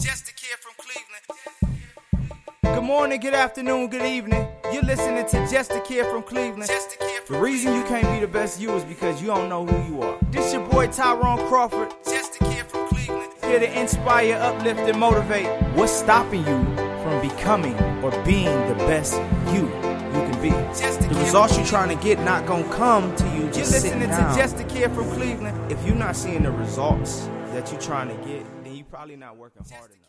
Just 0.00 0.28
a 0.28 0.32
kid 0.32 0.56
from 0.60 0.74
Cleveland. 0.78 1.82
Good 2.62 2.84
morning, 2.84 3.18
good 3.18 3.34
afternoon, 3.34 3.88
good 3.88 4.06
evening. 4.06 4.46
You're 4.72 4.84
listening 4.84 5.26
to 5.26 5.50
Just 5.50 5.72
a 5.72 5.80
Kid 5.80 6.06
from 6.06 6.22
Cleveland. 6.22 6.68
Just 6.68 6.94
a 6.94 6.98
kid 6.98 7.22
from 7.24 7.36
the 7.36 7.42
reason 7.42 7.74
you 7.74 7.82
can't 7.82 8.06
be 8.12 8.20
the 8.20 8.28
best 8.28 8.60
you 8.60 8.72
is 8.76 8.84
because 8.84 9.20
you 9.20 9.26
don't 9.26 9.48
know 9.48 9.66
who 9.66 9.92
you 9.92 10.02
are. 10.02 10.16
This 10.30 10.52
your 10.52 10.64
boy 10.68 10.86
Tyrone 10.86 11.38
Crawford. 11.48 11.92
Just 12.04 12.36
a 12.36 12.44
kid 12.44 12.66
from 12.66 12.86
Cleveland. 12.88 13.32
Here 13.42 13.58
to 13.58 13.80
inspire, 13.80 14.34
uplift, 14.36 14.80
and 14.80 15.00
motivate. 15.00 15.48
What's 15.74 15.92
stopping 15.92 16.46
you 16.46 16.64
from 17.02 17.20
becoming 17.20 17.74
or 18.04 18.12
being 18.24 18.56
the 18.68 18.74
best 18.86 19.14
you 19.52 19.62
you 19.62 20.22
can 20.30 20.40
be? 20.40 20.50
The 20.50 21.20
results 21.24 21.56
you're 21.56 21.66
trying 21.66 21.96
to 21.96 22.04
get 22.04 22.20
not 22.20 22.46
gonna 22.46 22.72
come 22.72 23.16
to 23.16 23.24
you 23.30 23.50
just 23.50 23.72
You're 23.72 23.96
listening 23.96 24.10
to 24.10 24.32
Just 24.36 24.60
a 24.60 24.64
Kid 24.64 24.92
from 24.92 25.10
Cleveland. 25.10 25.72
If 25.72 25.84
you're 25.84 25.96
not 25.96 26.14
seeing 26.14 26.44
the 26.44 26.52
results 26.52 27.28
that 27.52 27.72
you're 27.72 27.80
trying 27.80 28.08
to 28.08 28.28
get, 28.28 28.46
probably 28.90 29.16
not 29.16 29.36
working 29.36 29.62
hard 29.70 29.90
enough. 29.90 30.08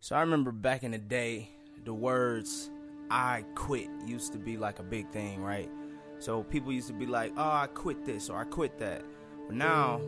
So 0.00 0.16
I 0.16 0.20
remember 0.20 0.52
back 0.52 0.82
in 0.82 0.92
the 0.92 0.98
day, 0.98 1.50
the 1.84 1.94
words 1.94 2.70
I 3.10 3.44
quit 3.54 3.88
used 4.06 4.32
to 4.32 4.38
be 4.38 4.56
like 4.56 4.78
a 4.78 4.82
big 4.82 5.10
thing, 5.10 5.42
right? 5.42 5.70
So 6.18 6.42
people 6.42 6.72
used 6.72 6.88
to 6.88 6.94
be 6.94 7.06
like, 7.06 7.32
oh, 7.36 7.42
I 7.42 7.68
quit 7.72 8.04
this 8.04 8.30
or 8.30 8.38
I 8.38 8.44
quit 8.44 8.78
that. 8.78 9.02
But 9.46 9.56
now, 9.56 10.00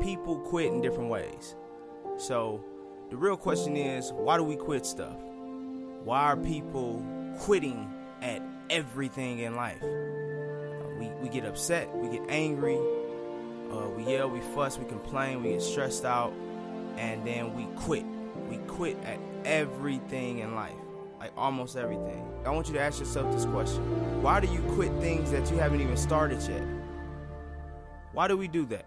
people 0.00 0.38
quit 0.40 0.72
in 0.72 0.80
different 0.80 1.10
ways. 1.10 1.56
So 2.16 2.64
the 3.10 3.16
real 3.16 3.36
question 3.36 3.76
is, 3.76 4.12
why 4.12 4.36
do 4.36 4.44
we 4.44 4.56
quit 4.56 4.86
stuff? 4.86 5.16
Why 6.04 6.22
are 6.22 6.36
people 6.36 7.04
quitting 7.38 7.88
at 8.20 8.42
everything 8.70 9.40
in 9.40 9.54
life? 9.56 9.82
we, 11.02 11.08
we 11.22 11.28
get 11.28 11.44
upset, 11.44 11.94
we 11.96 12.08
get 12.16 12.24
angry, 12.28 12.78
uh, 13.72 13.88
we 13.88 14.04
yell, 14.04 14.28
we 14.28 14.40
fuss, 14.54 14.78
we 14.78 14.84
complain, 14.84 15.42
we 15.42 15.50
get 15.50 15.62
stressed 15.62 16.04
out, 16.04 16.32
and 16.96 17.26
then 17.26 17.54
we 17.54 17.64
quit. 17.80 18.04
We 18.48 18.58
quit 18.68 18.96
at 19.04 19.18
everything 19.44 20.40
in 20.40 20.54
life, 20.54 20.74
like 21.18 21.32
almost 21.36 21.76
everything. 21.76 22.26
I 22.44 22.50
want 22.50 22.66
you 22.68 22.74
to 22.74 22.80
ask 22.80 22.98
yourself 22.98 23.32
this 23.32 23.44
question 23.46 23.82
Why 24.22 24.40
do 24.40 24.48
you 24.48 24.60
quit 24.74 24.92
things 25.00 25.30
that 25.30 25.50
you 25.50 25.56
haven't 25.56 25.80
even 25.80 25.96
started 25.96 26.40
yet? 26.42 26.62
Why 28.12 28.28
do 28.28 28.36
we 28.36 28.48
do 28.48 28.66
that? 28.66 28.86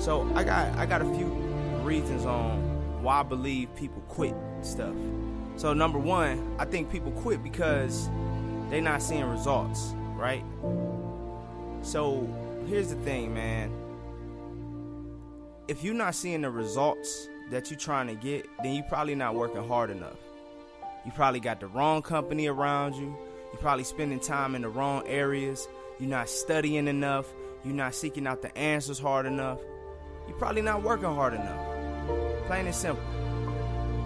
So 0.00 0.30
I 0.34 0.44
got 0.44 0.76
I 0.76 0.86
got 0.86 1.02
a 1.02 1.14
few 1.14 1.26
reasons 1.82 2.24
on 2.24 3.02
why 3.02 3.20
I 3.20 3.22
believe 3.22 3.74
people 3.74 4.02
quit 4.02 4.34
stuff. 4.62 4.94
So 5.56 5.72
number 5.72 5.98
one, 5.98 6.56
I 6.58 6.64
think 6.64 6.90
people 6.90 7.12
quit 7.12 7.42
because 7.42 8.08
they're 8.70 8.80
not 8.80 9.02
seeing 9.02 9.24
results, 9.24 9.94
right? 10.14 10.44
So 11.82 12.28
here's 12.66 12.88
the 12.88 12.96
thing, 12.96 13.34
man. 13.34 13.72
If 15.68 15.84
you're 15.84 15.94
not 15.94 16.14
seeing 16.14 16.42
the 16.42 16.50
results 16.50 17.28
that 17.50 17.70
you're 17.70 17.78
trying 17.78 18.08
to 18.08 18.14
get, 18.14 18.46
then 18.62 18.74
you're 18.74 18.84
probably 18.84 19.14
not 19.14 19.34
working 19.34 19.66
hard 19.66 19.90
enough. 19.90 20.18
You 21.04 21.12
probably 21.12 21.40
got 21.40 21.60
the 21.60 21.66
wrong 21.66 22.02
company 22.02 22.46
around 22.46 22.94
you. 22.94 23.16
You're 23.52 23.60
probably 23.60 23.84
spending 23.84 24.20
time 24.20 24.54
in 24.54 24.62
the 24.62 24.68
wrong 24.68 25.06
areas. 25.06 25.68
You're 25.98 26.08
not 26.08 26.28
studying 26.28 26.88
enough. 26.88 27.26
You're 27.64 27.74
not 27.74 27.94
seeking 27.94 28.26
out 28.26 28.42
the 28.42 28.56
answers 28.56 28.98
hard 28.98 29.26
enough. 29.26 29.58
You're 30.28 30.38
probably 30.38 30.62
not 30.62 30.82
working 30.82 31.14
hard 31.14 31.34
enough. 31.34 32.46
Plain 32.46 32.66
and 32.66 32.74
simple. 32.74 33.04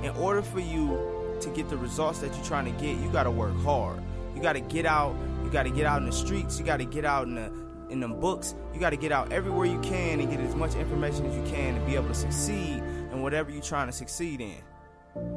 In 0.03 0.11
order 0.17 0.43
for 0.43 0.61
you 0.61 1.39
to 1.41 1.51
get 1.51 1.69
the 1.69 1.77
results 1.77 2.21
that 2.21 2.35
you're 2.35 2.45
trying 2.45 2.65
to 2.65 2.81
get, 2.83 2.97
you 2.99 3.11
got 3.11 3.25
to 3.25 3.31
work 3.31 3.57
hard. 3.63 4.03
You 4.35 4.43
got 4.43 4.55
to 4.55 4.61
get 4.61 4.87
out. 4.87 5.15
You 5.45 5.51
got 5.51 5.65
to 5.65 5.71
get 5.71 5.87
out 5.87 6.01
in 6.01 6.07
the 6.07 6.13
streets. 6.13 6.59
You 6.59 6.65
got 6.65 6.79
to 6.79 6.85
get 6.85 7.05
out 7.05 7.27
in 7.27 7.35
the 7.37 7.66
in 7.91 8.01
them 8.01 8.21
books. 8.21 8.55
You 8.75 8.81
got 8.81 8.91
to 8.91 8.97
get 8.97 9.13
out 9.13 9.33
everywhere 9.33 9.67
you 9.67 9.81
can 9.81 10.21
and 10.21 10.31
get 10.31 10.41
as 10.41 10.55
much 10.55 10.75
information 10.75 11.27
as 11.27 11.35
you 11.35 11.43
can 11.55 11.75
to 11.79 11.81
be 11.87 11.95
able 11.95 12.09
to 12.09 12.15
succeed 12.15 12.83
in 13.13 13.23
whatever 13.23 13.51
you're 13.51 13.63
trying 13.63 13.87
to 13.87 13.93
succeed 13.93 14.41
in. 14.41 14.57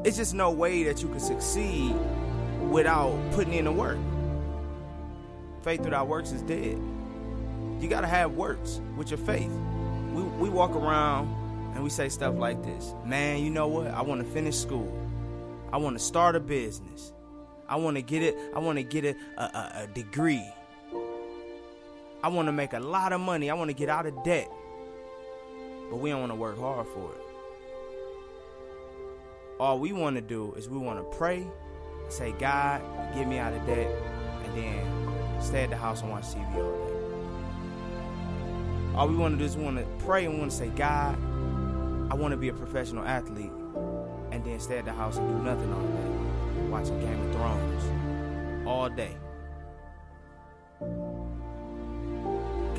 It's 0.03 0.17
just 0.17 0.33
no 0.33 0.51
way 0.51 0.83
that 0.83 1.01
you 1.01 1.07
can 1.09 1.19
succeed 1.19 1.95
without 2.69 3.17
putting 3.31 3.53
in 3.53 3.65
the 3.65 3.71
work. 3.71 3.97
Faith 5.63 5.81
without 5.81 6.07
works 6.07 6.31
is 6.31 6.41
dead. 6.41 6.79
You 7.79 7.87
got 7.87 8.01
to 8.01 8.07
have 8.07 8.33
works 8.33 8.81
with 8.97 9.09
your 9.09 9.19
faith. 9.19 9.51
We, 10.11 10.23
we 10.23 10.49
walk 10.49 10.71
around 10.71 11.27
and 11.73 11.83
we 11.83 11.89
say 11.89 12.09
stuff 12.09 12.35
like 12.35 12.63
this 12.63 12.93
Man, 13.05 13.43
you 13.43 13.49
know 13.49 13.67
what? 13.67 13.87
I 13.87 14.01
want 14.01 14.25
to 14.25 14.27
finish 14.33 14.57
school. 14.57 14.95
I 15.71 15.77
want 15.77 15.97
to 15.97 16.03
start 16.03 16.35
a 16.35 16.39
business. 16.39 17.13
I 17.67 17.75
want 17.75 17.95
to 17.97 18.01
get 18.01 18.23
it. 18.23 18.35
I 18.55 18.59
want 18.59 18.77
to 18.77 18.83
get 18.83 19.05
a, 19.05 19.15
a, 19.37 19.83
a 19.83 19.87
degree. 19.93 20.43
I 22.21 22.27
want 22.27 22.47
to 22.47 22.51
make 22.51 22.73
a 22.73 22.79
lot 22.79 23.13
of 23.13 23.21
money. 23.21 23.49
I 23.49 23.53
want 23.53 23.69
to 23.69 23.73
get 23.73 23.89
out 23.89 24.05
of 24.05 24.23
debt. 24.23 24.51
But 25.89 25.97
we 25.97 26.09
don't 26.09 26.19
want 26.19 26.31
to 26.31 26.35
work 26.35 26.59
hard 26.59 26.87
for 26.87 27.11
it. 27.13 27.21
All 29.59 29.79
we 29.79 29.91
want 29.91 30.15
to 30.15 30.21
do 30.21 30.53
is 30.53 30.69
we 30.69 30.77
want 30.77 30.99
to 30.99 31.17
pray, 31.17 31.45
say, 32.09 32.33
God, 32.33 32.81
get 33.13 33.27
me 33.27 33.37
out 33.37 33.53
of 33.53 33.65
debt, 33.65 33.91
and 34.45 34.55
then 34.55 35.41
stay 35.41 35.63
at 35.63 35.69
the 35.69 35.77
house 35.77 36.01
and 36.01 36.11
watch 36.11 36.23
TV 36.25 36.55
all 36.55 36.87
day. 36.87 36.93
All 38.95 39.07
we 39.07 39.15
want 39.15 39.33
to 39.33 39.39
do 39.39 39.45
is 39.45 39.57
want 39.57 39.77
to 39.77 39.85
pray 40.05 40.25
and 40.25 40.39
want 40.39 40.51
to 40.51 40.57
say, 40.57 40.69
God, 40.69 41.15
I 42.11 42.15
want 42.15 42.31
to 42.31 42.37
be 42.37 42.49
a 42.49 42.53
professional 42.53 43.03
athlete, 43.03 43.51
and 44.31 44.43
then 44.45 44.59
stay 44.59 44.77
at 44.77 44.85
the 44.85 44.93
house 44.93 45.17
and 45.17 45.27
do 45.27 45.43
nothing 45.43 45.73
all 45.73 45.81
day, 45.81 46.69
watching 46.69 46.99
Game 47.01 47.19
of 47.27 47.31
Thrones 47.33 48.67
all 48.67 48.89
day. 48.89 49.17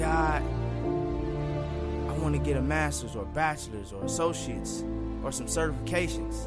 God, 0.00 0.42
I 2.08 2.12
want 2.22 2.34
to 2.34 2.40
get 2.40 2.56
a 2.56 2.62
master's 2.62 3.14
or 3.14 3.24
a 3.24 3.26
bachelor's 3.26 3.92
or 3.92 4.02
associates 4.02 4.82
or 5.22 5.30
some 5.30 5.44
certifications. 5.44 6.46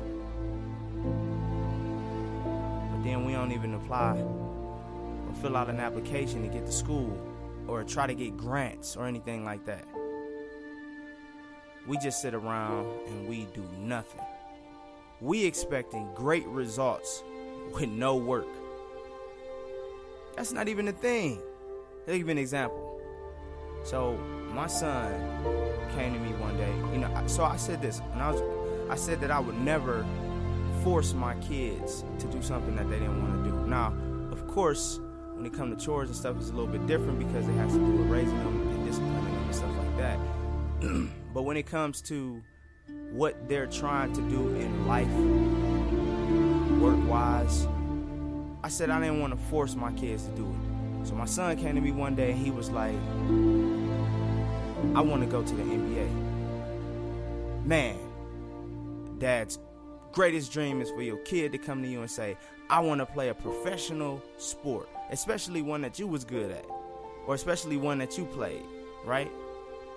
But 2.89 3.03
then 3.03 3.25
we 3.25 3.33
don't 3.33 3.51
even 3.51 3.75
apply 3.75 4.17
or 4.17 5.35
fill 5.39 5.55
out 5.55 5.69
an 5.69 5.79
application 5.79 6.41
to 6.41 6.47
get 6.47 6.65
to 6.65 6.71
school 6.71 7.15
or 7.67 7.83
try 7.83 8.07
to 8.07 8.15
get 8.15 8.35
grants 8.37 8.97
or 8.97 9.05
anything 9.05 9.45
like 9.45 9.63
that. 9.65 9.85
We 11.85 11.99
just 11.99 12.23
sit 12.23 12.33
around 12.33 12.87
and 13.05 13.27
we 13.27 13.45
do 13.53 13.63
nothing. 13.77 14.21
We 15.21 15.45
expecting 15.45 16.11
great 16.15 16.47
results 16.47 17.21
with 17.71 17.87
no 17.87 18.15
work. 18.15 18.47
That's 20.35 20.51
not 20.51 20.67
even 20.67 20.87
a 20.87 20.91
thing. 20.91 21.39
I'll 22.07 22.17
give 22.17 22.25
you 22.25 22.31
an 22.31 22.39
example. 22.39 22.82
So 23.83 24.17
my 24.53 24.67
son 24.67 25.11
came 25.95 26.13
to 26.13 26.19
me 26.19 26.31
one 26.33 26.55
day. 26.57 26.73
You 26.91 26.99
know, 26.99 27.27
so 27.27 27.43
I 27.43 27.57
said 27.57 27.81
this, 27.81 28.01
and 28.13 28.21
I 28.21 28.31
was, 28.31 28.41
I 28.89 28.95
said 28.95 29.19
that 29.21 29.31
I 29.31 29.39
would 29.39 29.59
never 29.59 30.05
force 30.83 31.13
my 31.13 31.35
kids 31.35 32.03
to 32.19 32.27
do 32.27 32.41
something 32.41 32.75
that 32.75 32.89
they 32.89 32.99
didn't 32.99 33.21
want 33.21 33.43
to 33.43 33.49
do. 33.49 33.67
Now, 33.67 33.93
of 34.31 34.47
course, 34.47 34.99
when 35.33 35.45
it 35.45 35.53
comes 35.53 35.77
to 35.77 35.85
chores 35.85 36.09
and 36.09 36.17
stuff, 36.17 36.37
it's 36.37 36.49
a 36.49 36.53
little 36.53 36.71
bit 36.71 36.85
different 36.87 37.19
because 37.19 37.47
it 37.47 37.53
has 37.53 37.73
to 37.73 37.79
do 37.79 37.91
with 37.91 38.07
raising 38.07 38.37
them 38.39 38.67
and 38.69 38.85
disciplining 38.85 39.33
them 39.33 39.43
and 39.43 39.55
stuff 39.55 39.77
like 39.77 39.97
that. 39.97 40.19
but 41.33 41.43
when 41.43 41.57
it 41.57 41.65
comes 41.65 42.01
to 42.03 42.41
what 43.11 43.47
they're 43.47 43.67
trying 43.67 44.13
to 44.13 44.21
do 44.29 44.55
in 44.55 44.87
life, 44.87 45.11
work 46.81 47.09
wise, 47.09 47.67
I 48.63 48.69
said 48.69 48.89
I 48.89 48.99
didn't 48.99 49.19
want 49.19 49.33
to 49.33 49.39
force 49.47 49.75
my 49.75 49.91
kids 49.93 50.23
to 50.25 50.31
do 50.31 50.45
it. 50.45 50.72
So 51.03 51.15
my 51.15 51.25
son 51.25 51.57
came 51.57 51.75
to 51.75 51.81
me 51.81 51.91
one 51.91 52.15
day 52.15 52.31
and 52.31 52.39
he 52.39 52.51
was 52.51 52.69
like, 52.69 52.95
I 54.95 55.01
want 55.01 55.21
to 55.21 55.27
go 55.27 55.43
to 55.43 55.53
the 55.53 55.63
NBA. 55.63 57.65
Man, 57.65 57.97
dad's 59.19 59.59
greatest 60.11 60.51
dream 60.51 60.81
is 60.81 60.89
for 60.91 61.01
your 61.01 61.17
kid 61.17 61.51
to 61.51 61.57
come 61.57 61.81
to 61.81 61.89
you 61.89 62.01
and 62.01 62.11
say, 62.11 62.37
I 62.69 62.79
want 62.79 62.99
to 62.99 63.05
play 63.05 63.29
a 63.29 63.33
professional 63.33 64.21
sport, 64.37 64.87
especially 65.11 65.61
one 65.61 65.81
that 65.81 65.99
you 65.99 66.07
was 66.07 66.23
good 66.23 66.51
at, 66.51 66.65
or 67.27 67.35
especially 67.35 67.77
one 67.77 67.97
that 67.97 68.17
you 68.17 68.25
played, 68.25 68.63
right? 69.05 69.31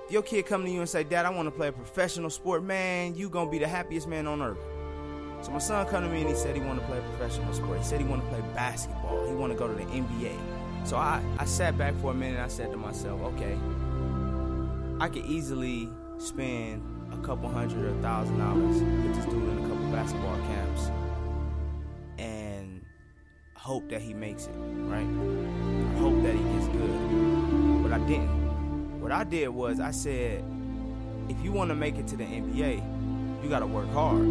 If 0.06 0.12
your 0.12 0.22
kid 0.22 0.46
come 0.46 0.64
to 0.64 0.70
you 0.70 0.80
and 0.80 0.88
say, 0.88 1.04
Dad, 1.04 1.26
I 1.26 1.30
want 1.30 1.46
to 1.46 1.50
play 1.50 1.68
a 1.68 1.72
professional 1.72 2.30
sport, 2.30 2.62
man, 2.62 3.14
you 3.14 3.28
gonna 3.28 3.50
be 3.50 3.58
the 3.58 3.68
happiest 3.68 4.08
man 4.08 4.26
on 4.26 4.40
earth. 4.40 4.58
So 5.42 5.50
my 5.50 5.58
son 5.58 5.86
come 5.86 6.02
to 6.02 6.08
me 6.08 6.22
and 6.22 6.30
he 6.30 6.34
said 6.34 6.56
he 6.56 6.62
want 6.62 6.80
to 6.80 6.86
play 6.86 6.98
a 6.98 7.02
professional 7.02 7.52
sport. 7.52 7.78
He 7.78 7.84
said 7.84 8.00
he 8.00 8.06
want 8.06 8.22
to 8.22 8.28
play 8.28 8.40
basketball. 8.54 9.26
He 9.26 9.34
want 9.34 9.52
to 9.52 9.58
go 9.58 9.68
to 9.68 9.74
the 9.74 9.84
NBA. 9.84 10.55
So 10.86 10.96
I, 10.96 11.20
I 11.36 11.44
sat 11.46 11.76
back 11.76 11.96
for 12.00 12.12
a 12.12 12.14
minute 12.14 12.36
and 12.36 12.44
I 12.44 12.48
said 12.48 12.70
to 12.70 12.76
myself, 12.76 13.20
okay, 13.20 13.58
I 15.00 15.08
could 15.08 15.24
easily 15.24 15.88
spend 16.18 16.80
a 17.12 17.16
couple 17.26 17.48
hundred 17.48 17.86
or 17.86 17.88
a 17.88 18.02
thousand 18.02 18.38
dollars, 18.38 18.78
put 18.78 19.14
this 19.14 19.24
dude 19.24 19.48
in 19.48 19.64
a 19.64 19.68
couple 19.68 19.84
basketball 19.90 20.36
camps, 20.46 20.90
and 22.18 22.82
hope 23.56 23.88
that 23.90 24.00
he 24.00 24.14
makes 24.14 24.46
it, 24.46 24.52
right? 24.54 25.02
I 25.02 25.98
hope 25.98 26.22
that 26.22 26.36
he 26.36 26.42
gets 26.54 26.68
good. 26.68 27.82
But 27.82 27.92
I 27.92 27.98
didn't. 28.06 29.00
What 29.00 29.10
I 29.10 29.24
did 29.24 29.48
was 29.48 29.80
I 29.80 29.90
said, 29.90 30.44
if 31.28 31.42
you 31.42 31.50
want 31.50 31.70
to 31.70 31.74
make 31.74 31.96
it 31.96 32.06
to 32.06 32.16
the 32.16 32.22
NBA, 32.22 33.42
you 33.42 33.48
got 33.48 33.58
to 33.58 33.66
work 33.66 33.90
hard. 33.90 34.24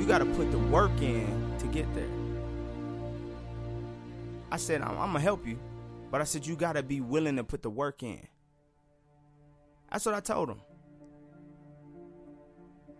You 0.00 0.04
got 0.08 0.18
to 0.18 0.26
put 0.26 0.50
the 0.50 0.58
work 0.58 1.00
in 1.00 1.54
to 1.60 1.68
get 1.68 1.86
there. 1.94 2.19
I 4.50 4.56
said, 4.56 4.82
I'm, 4.82 4.90
I'm 4.90 4.96
going 4.96 5.14
to 5.14 5.20
help 5.20 5.46
you, 5.46 5.58
but 6.10 6.20
I 6.20 6.24
said, 6.24 6.46
you 6.46 6.56
got 6.56 6.74
to 6.74 6.82
be 6.82 7.00
willing 7.00 7.36
to 7.36 7.44
put 7.44 7.62
the 7.62 7.70
work 7.70 8.02
in. 8.02 8.26
That's 9.90 10.06
what 10.06 10.14
I 10.14 10.20
told 10.20 10.50
him. 10.50 10.60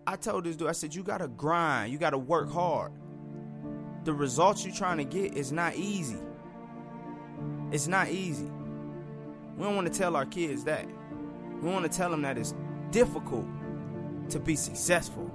I 0.06 0.16
told 0.16 0.44
this 0.44 0.56
dude, 0.56 0.68
I 0.68 0.72
said, 0.72 0.94
you 0.94 1.02
gotta 1.04 1.28
grind, 1.28 1.92
you 1.92 1.98
gotta 1.98 2.18
work 2.18 2.50
hard. 2.50 2.92
The 4.04 4.12
results 4.12 4.64
you're 4.64 4.74
trying 4.74 4.98
to 4.98 5.04
get 5.04 5.36
is 5.36 5.52
not 5.52 5.76
easy. 5.76 6.18
It's 7.70 7.86
not 7.86 8.08
easy. 8.08 8.50
We 9.56 9.62
don't 9.62 9.76
want 9.76 9.92
to 9.92 9.96
tell 9.96 10.16
our 10.16 10.26
kids 10.26 10.64
that. 10.64 10.86
We 11.62 11.70
want 11.70 11.84
to 11.84 11.96
tell 11.96 12.10
them 12.10 12.22
that 12.22 12.38
it's 12.38 12.54
difficult 12.90 13.46
to 14.30 14.40
be 14.40 14.56
successful. 14.56 15.30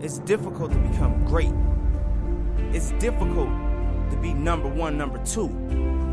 It's 0.00 0.18
difficult 0.20 0.70
to 0.72 0.78
become 0.78 1.24
great. 1.24 1.52
It's 2.74 2.92
difficult 2.92 3.48
to 4.12 4.18
be 4.18 4.32
number 4.34 4.68
one, 4.68 4.96
number 4.98 5.18
two. 5.24 5.46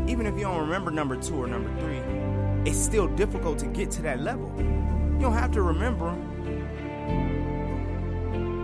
Even 0.08 0.26
if 0.26 0.34
you 0.34 0.42
don't 0.42 0.60
remember 0.60 0.90
number 0.90 1.16
two 1.16 1.34
or 1.34 1.46
number 1.46 1.70
three, 1.80 1.98
it's 2.68 2.78
still 2.78 3.06
difficult 3.08 3.58
to 3.58 3.66
get 3.66 3.90
to 3.92 4.02
that 4.02 4.20
level. 4.20 4.50
You 4.58 5.20
don't 5.20 5.34
have 5.34 5.52
to 5.52 5.62
remember 5.62 6.06
them. 6.06 6.26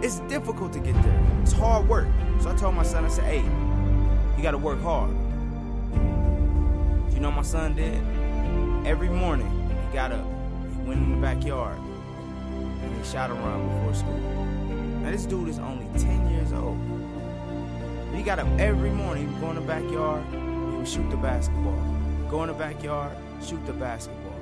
It's 0.03 0.21
difficult 0.21 0.73
to 0.73 0.81
get 0.81 0.94
there. 1.03 1.21
It's 1.43 1.53
hard 1.53 1.87
work. 1.88 2.09
So 2.41 2.50
I 2.50 2.55
told 2.56 2.75
my 2.75 2.83
son, 2.83 3.05
I 3.05 3.09
said, 3.09 3.25
hey, 3.25 3.44
you 4.37 4.43
gotta 4.43 4.59
work 4.59 4.81
hard. 4.81 5.11
You 7.12 7.21
know 7.21 7.31
my 7.31 7.43
son 7.43 7.75
did? 7.75 8.03
Every 8.87 9.11
morning, 9.11 9.50
he 9.87 9.94
got 9.94 10.12
up, 10.12 10.25
he 10.71 10.83
went 10.88 11.03
in 11.03 11.11
the 11.11 11.19
backyard, 11.19 11.79
and 11.79 12.97
he 12.97 13.05
shot 13.11 13.31
around 13.31 13.69
before 13.69 13.94
school. 13.94 14.19
Now 15.03 15.11
this 15.11 15.27
dude 15.27 15.49
is 15.49 15.59
only 15.59 15.87
10 15.99 16.31
years 16.31 16.53
old. 16.53 16.95
Got 18.26 18.40
up 18.40 18.49
every 18.58 18.90
morning, 18.90 19.32
go 19.40 19.50
in 19.50 19.55
the 19.55 19.61
backyard, 19.61 20.25
he 20.32 20.76
would 20.76 20.88
shoot 20.88 21.08
the 21.11 21.17
basketball. 21.17 21.78
Go 22.28 22.43
in 22.43 22.49
the 22.49 22.55
backyard, 22.55 23.17
shoot 23.40 23.64
the 23.67 23.73
basketball. 23.73 24.34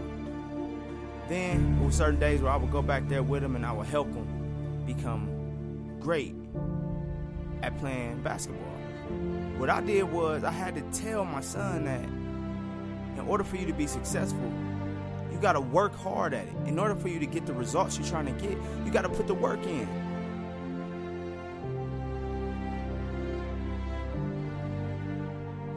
Then 1.28 1.76
there 1.76 1.84
were 1.84 1.92
certain 1.92 2.19
days 2.19 2.40
where 2.40 2.50
I 2.50 2.56
would 2.56 2.72
go 2.72 2.81
back 2.81 3.06
there 3.08 3.22
with 3.22 3.44
him 3.44 3.56
and 3.56 3.66
I 3.66 3.72
would 3.72 3.86
help 3.86 4.06
him 4.06 4.82
become 4.86 5.28
great 6.00 6.34
at 7.62 7.78
playing 7.78 8.22
basketball. 8.22 8.72
What 9.58 9.69
I 9.69 9.82
did 9.82 10.04
was 10.04 10.44
I 10.44 10.50
had 10.50 10.76
to 10.76 11.02
tell 11.02 11.26
my 11.26 11.42
son 11.42 11.84
that 11.84 12.04
in 12.04 13.28
order 13.28 13.44
for 13.44 13.56
you 13.56 13.66
to 13.66 13.75
be 13.75 13.86
successful, 13.86 14.50
you 15.31 15.36
got 15.42 15.52
to 15.52 15.60
work 15.60 15.94
hard 15.94 16.32
at 16.32 16.46
it. 16.46 16.54
In 16.64 16.78
order 16.78 16.94
for 16.94 17.08
you 17.08 17.19
to 17.20 17.26
get 17.26 17.44
the 17.44 17.52
results 17.52 17.98
you're 17.98 18.08
trying 18.08 18.34
to 18.34 18.42
get, 18.42 18.56
you 18.86 18.90
got 18.90 19.02
to 19.02 19.10
put 19.10 19.26
the 19.26 19.34
work 19.34 19.62
in. 19.66 19.86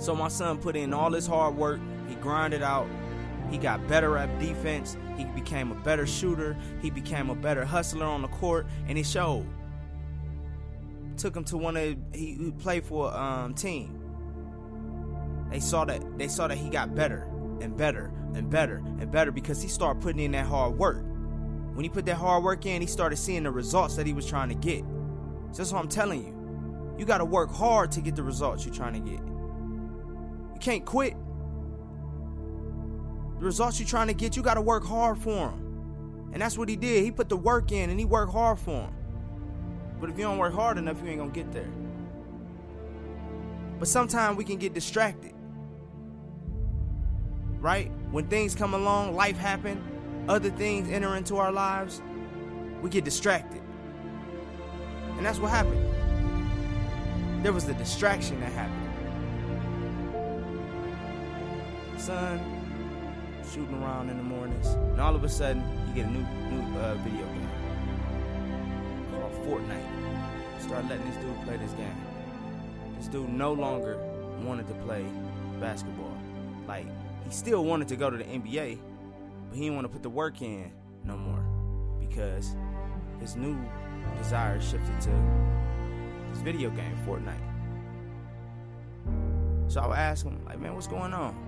So 0.07 0.15
my 0.15 0.30
son 0.30 0.57
put 0.59 0.77
in 0.77 0.94
all 0.94 1.12
his 1.12 1.27
hard 1.27 1.57
work, 1.57 1.81
he 2.07 2.15
grinded 2.15 2.62
out, 2.62 2.88
he 3.51 3.57
got 3.57 3.86
better 3.89 4.18
at 4.18 4.39
defense, 4.39 4.95
he 5.18 5.25
became 5.25 5.69
a 5.69 5.75
better 5.75 6.07
shooter, 6.07 6.56
he 6.81 6.89
became 6.89 7.30
a 7.30 7.36
better 7.36 7.65
hustler 7.65 8.06
on 8.06 8.21
the 8.21 8.30
court, 8.30 8.68
and 8.88 8.98
he 8.98 9.04
showed. 9.04 9.45
Took 11.18 11.36
him 11.36 11.44
to 11.44 11.57
one 11.57 11.75
of 11.75 11.98
he, 12.13 12.54
played 12.57 12.86
for 12.86 13.12
a 13.12 13.18
um, 13.18 13.54
team. 13.54 14.00
They 15.51 15.59
saw 15.59 15.83
that 15.83 16.01
they 16.18 16.30
saw 16.30 16.48
that 16.48 16.57
he 16.57 16.69
got 16.69 16.95
better 16.95 17.27
and 17.59 17.75
better 17.75 18.09
and 18.33 18.50
better 18.50 18.77
and 18.77 19.12
better 19.12 19.33
because 19.33 19.62
he 19.62 19.68
started 19.68 20.01
putting 20.01 20.21
in 20.21 20.31
that 20.31 20.45
hard 20.45 20.77
work. 20.77 21.04
When 21.74 21.83
he 21.83 21.89
put 21.89 22.06
that 22.06 22.15
hard 22.15 22.45
work 22.45 22.65
in, 22.65 22.80
he 22.80 22.88
started 22.88 23.18
seeing 23.18 23.44
the 23.44 23.51
results 23.51 23.98
that 23.98 24.07
he 24.07 24.13
was 24.13 24.25
trying 24.25 24.48
to 24.48 24.56
get. 24.56 24.86
So 25.51 25.57
that's 25.57 25.74
what 25.74 25.81
I'm 25.81 25.89
telling 25.89 26.24
you. 26.24 26.95
You 26.98 27.04
got 27.04 27.18
to 27.18 27.25
work 27.25 27.51
hard 27.51 27.92
to 27.92 28.00
get 28.00 28.15
the 28.15 28.24
results 28.24 28.65
you're 28.65 28.74
trying 28.74 28.94
to 28.94 29.12
get. 29.12 29.19
You 30.57 30.59
can't 30.59 30.86
quit. 30.86 31.13
The 33.38 33.45
results 33.45 33.80
you're 33.80 33.88
trying 33.88 34.07
to 34.07 34.15
get, 34.15 34.36
you 34.36 34.42
got 34.42 34.56
to 34.56 34.62
work 34.62 34.83
hard 34.83 35.19
for 35.19 35.30
them. 35.30 36.31
And 36.33 36.42
that's 36.42 36.57
what 36.57 36.68
he 36.68 36.75
did. 36.75 37.04
He 37.04 37.12
put 37.12 37.30
the 37.30 37.38
work 37.38 37.71
in 37.71 37.92
and 37.92 38.00
he 38.00 38.06
worked 38.06 38.31
hard 38.31 38.57
for 38.57 38.71
them. 38.71 38.95
But 40.01 40.09
if 40.09 40.18
you 40.18 40.24
don't 40.24 40.39
work 40.39 40.56
hard 40.56 40.80
enough, 40.80 41.00
you 41.04 41.09
ain't 41.09 41.19
going 41.19 41.31
to 41.31 41.44
get 41.44 41.51
there. 41.51 41.69
But 43.77 43.88
sometimes 43.88 44.36
we 44.36 44.45
can 44.45 44.57
get 44.57 44.74
distracted. 44.74 45.36
Right? 47.59 47.92
When 48.09 48.25
things 48.25 48.56
come 48.56 48.74
along, 48.74 49.15
life 49.15 49.38
happen, 49.38 49.80
other 50.27 50.50
things 50.50 50.89
enter 50.89 51.15
into 51.18 51.38
our 51.38 51.51
lives, 51.51 52.01
we 52.81 52.89
get 52.89 53.04
distracted. 53.04 53.62
And 55.18 55.24
that's 55.24 55.38
what 55.38 55.51
happened. 55.51 55.86
There 57.44 57.54
was 57.54 57.65
the 57.65 57.75
distraction 57.75 58.39
that 58.39 58.51
happened. 58.54 58.87
Son 61.97 62.39
shooting 63.51 63.81
around 63.81 64.09
in 64.09 64.17
the 64.17 64.23
mornings, 64.23 64.67
and 64.67 65.01
all 65.01 65.15
of 65.15 65.23
a 65.23 65.29
sudden 65.29 65.63
you 65.88 65.95
get 65.95 66.05
a 66.05 66.11
new 66.11 66.25
new 66.49 66.79
uh, 66.79 66.95
video 66.95 67.25
game 67.25 67.49
called 69.11 69.33
Fortnite. 69.45 70.61
Start 70.61 70.85
letting 70.88 71.05
this 71.09 71.17
dude 71.17 71.44
play 71.44 71.57
this 71.57 71.71
game. 71.73 71.95
This 72.97 73.07
dude 73.07 73.29
no 73.29 73.53
longer 73.53 73.97
wanted 74.44 74.67
to 74.67 74.73
play 74.85 75.05
basketball. 75.59 76.15
Like 76.67 76.85
he 77.25 77.31
still 77.31 77.63
wanted 77.65 77.88
to 77.88 77.95
go 77.95 78.09
to 78.09 78.17
the 78.17 78.25
NBA, 78.25 78.77
but 79.49 79.55
he 79.55 79.63
didn't 79.63 79.75
want 79.75 79.85
to 79.85 79.94
put 79.94 80.03
the 80.03 80.09
work 80.09 80.41
in 80.41 80.71
no 81.03 81.17
more 81.17 81.44
because 81.99 82.55
his 83.19 83.35
new 83.35 83.57
desire 84.17 84.61
shifted 84.61 85.01
to 85.01 85.09
this 86.31 86.41
video 86.41 86.69
game, 86.69 86.95
Fortnite. 87.07 87.41
So 89.67 89.81
I 89.81 89.88
would 89.88 89.97
ask 89.97 90.25
him, 90.25 90.45
like, 90.45 90.59
man, 90.59 90.75
what's 90.75 90.88
going 90.88 91.13
on? 91.13 91.46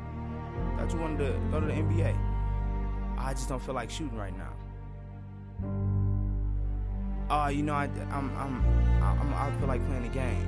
Thought 0.77 0.93
you 0.93 0.99
wanted 0.99 1.19
to 1.19 1.39
go 1.51 1.59
to 1.59 1.65
the 1.65 1.73
NBA. 1.73 2.17
I 3.17 3.33
just 3.33 3.49
don't 3.49 3.61
feel 3.61 3.75
like 3.75 3.89
shooting 3.89 4.17
right 4.17 4.35
now. 4.37 4.53
Oh, 7.29 7.41
uh, 7.41 7.47
you 7.49 7.61
know, 7.61 7.73
I, 7.73 7.83
I'm, 8.11 8.35
I'm, 8.37 8.63
I'm, 9.03 9.33
I 9.33 9.51
feel 9.59 9.67
like 9.67 9.85
playing 9.85 10.03
the 10.03 10.09
game. 10.09 10.47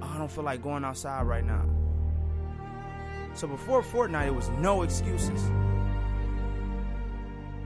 I 0.00 0.16
don't 0.16 0.30
feel 0.30 0.44
like 0.44 0.62
going 0.62 0.84
outside 0.84 1.26
right 1.26 1.44
now. 1.44 1.66
So 3.34 3.46
before 3.46 3.82
Fortnite, 3.82 4.28
it 4.28 4.34
was 4.34 4.48
no 4.60 4.82
excuses. 4.82 5.50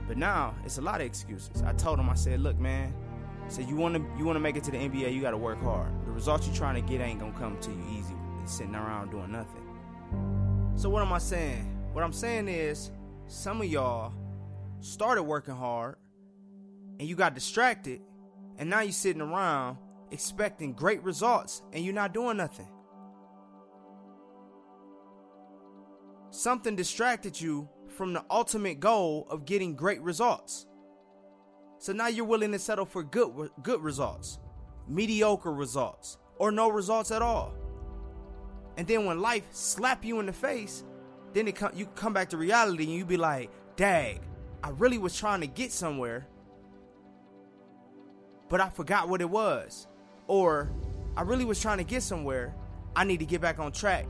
But 0.07 0.17
now 0.17 0.53
it's 0.65 0.77
a 0.77 0.81
lot 0.81 1.01
of 1.01 1.07
excuses. 1.07 1.61
I 1.61 1.73
told 1.73 1.99
him, 1.99 2.09
I 2.09 2.15
said, 2.15 2.41
look, 2.41 2.59
man, 2.59 2.93
I 3.45 3.49
said 3.49 3.69
you 3.69 3.75
want 3.75 3.95
to 3.95 4.05
you 4.17 4.25
want 4.25 4.35
to 4.35 4.41
make 4.41 4.55
it 4.55 4.63
to 4.65 4.71
the 4.71 4.77
NBA, 4.77 5.13
you 5.13 5.21
got 5.21 5.31
to 5.31 5.37
work 5.37 5.61
hard. 5.61 5.89
The 6.05 6.11
results 6.11 6.45
you're 6.45 6.55
trying 6.55 6.75
to 6.75 6.81
get 6.81 7.01
ain't 7.01 7.19
gonna 7.19 7.33
come 7.33 7.57
to 7.59 7.71
you 7.71 7.83
easy, 7.99 8.15
sitting 8.45 8.75
around 8.75 9.11
doing 9.11 9.31
nothing. 9.31 9.62
So 10.75 10.89
what 10.89 11.01
am 11.01 11.13
I 11.13 11.19
saying? 11.19 11.63
What 11.93 12.03
I'm 12.03 12.11
saying 12.11 12.47
is 12.47 12.91
some 13.27 13.61
of 13.61 13.67
y'all 13.67 14.13
started 14.81 15.23
working 15.23 15.55
hard 15.55 15.95
and 16.99 17.07
you 17.07 17.15
got 17.15 17.35
distracted 17.35 18.01
and 18.57 18.69
now 18.69 18.81
you're 18.81 18.91
sitting 18.91 19.21
around 19.21 19.77
expecting 20.11 20.73
great 20.73 21.01
results 21.03 21.61
and 21.71 21.85
you're 21.85 21.93
not 21.93 22.13
doing 22.13 22.37
nothing. 22.37 22.67
Something 26.31 26.75
distracted 26.75 27.39
you 27.39 27.69
from 27.95 28.13
the 28.13 28.25
ultimate 28.29 28.79
goal 28.79 29.27
of 29.29 29.45
getting 29.45 29.75
great 29.75 30.01
results. 30.01 30.65
So 31.77 31.93
now 31.93 32.07
you're 32.07 32.25
willing 32.25 32.51
to 32.51 32.59
settle 32.59 32.85
for 32.85 33.03
good 33.03 33.51
good 33.61 33.81
results, 33.81 34.39
mediocre 34.87 35.53
results, 35.53 36.17
or 36.37 36.51
no 36.51 36.69
results 36.69 37.11
at 37.11 37.21
all. 37.21 37.53
And 38.77 38.87
then 38.87 39.05
when 39.05 39.21
life 39.21 39.47
slap 39.51 40.03
you 40.03 40.19
in 40.19 40.25
the 40.25 40.33
face, 40.33 40.83
then 41.33 41.47
it 41.47 41.55
come, 41.55 41.71
you 41.75 41.85
come 41.87 42.13
back 42.13 42.29
to 42.29 42.37
reality 42.37 42.83
and 42.83 42.93
you 42.93 43.05
be 43.05 43.17
like, 43.17 43.49
"Dag, 43.75 44.21
I 44.63 44.69
really 44.71 44.97
was 44.97 45.17
trying 45.17 45.41
to 45.41 45.47
get 45.47 45.71
somewhere, 45.71 46.27
but 48.49 48.61
I 48.61 48.69
forgot 48.69 49.09
what 49.09 49.21
it 49.21 49.29
was." 49.29 49.87
Or 50.27 50.71
I 51.15 51.21
really 51.21 51.45
was 51.45 51.59
trying 51.61 51.77
to 51.79 51.83
get 51.83 52.01
somewhere. 52.01 52.55
I 52.95 53.03
need 53.03 53.19
to 53.19 53.25
get 53.25 53.41
back 53.41 53.59
on 53.59 53.71
track. 53.71 54.05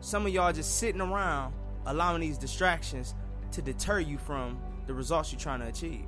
Some 0.00 0.26
of 0.26 0.32
y'all 0.32 0.52
just 0.52 0.78
sitting 0.78 1.00
around 1.00 1.54
allowing 1.86 2.20
these 2.20 2.38
distractions 2.38 3.14
to 3.52 3.62
deter 3.62 4.00
you 4.00 4.18
from 4.18 4.58
the 4.86 4.94
results 4.94 5.32
you're 5.32 5.40
trying 5.40 5.60
to 5.60 5.66
achieve. 5.66 6.06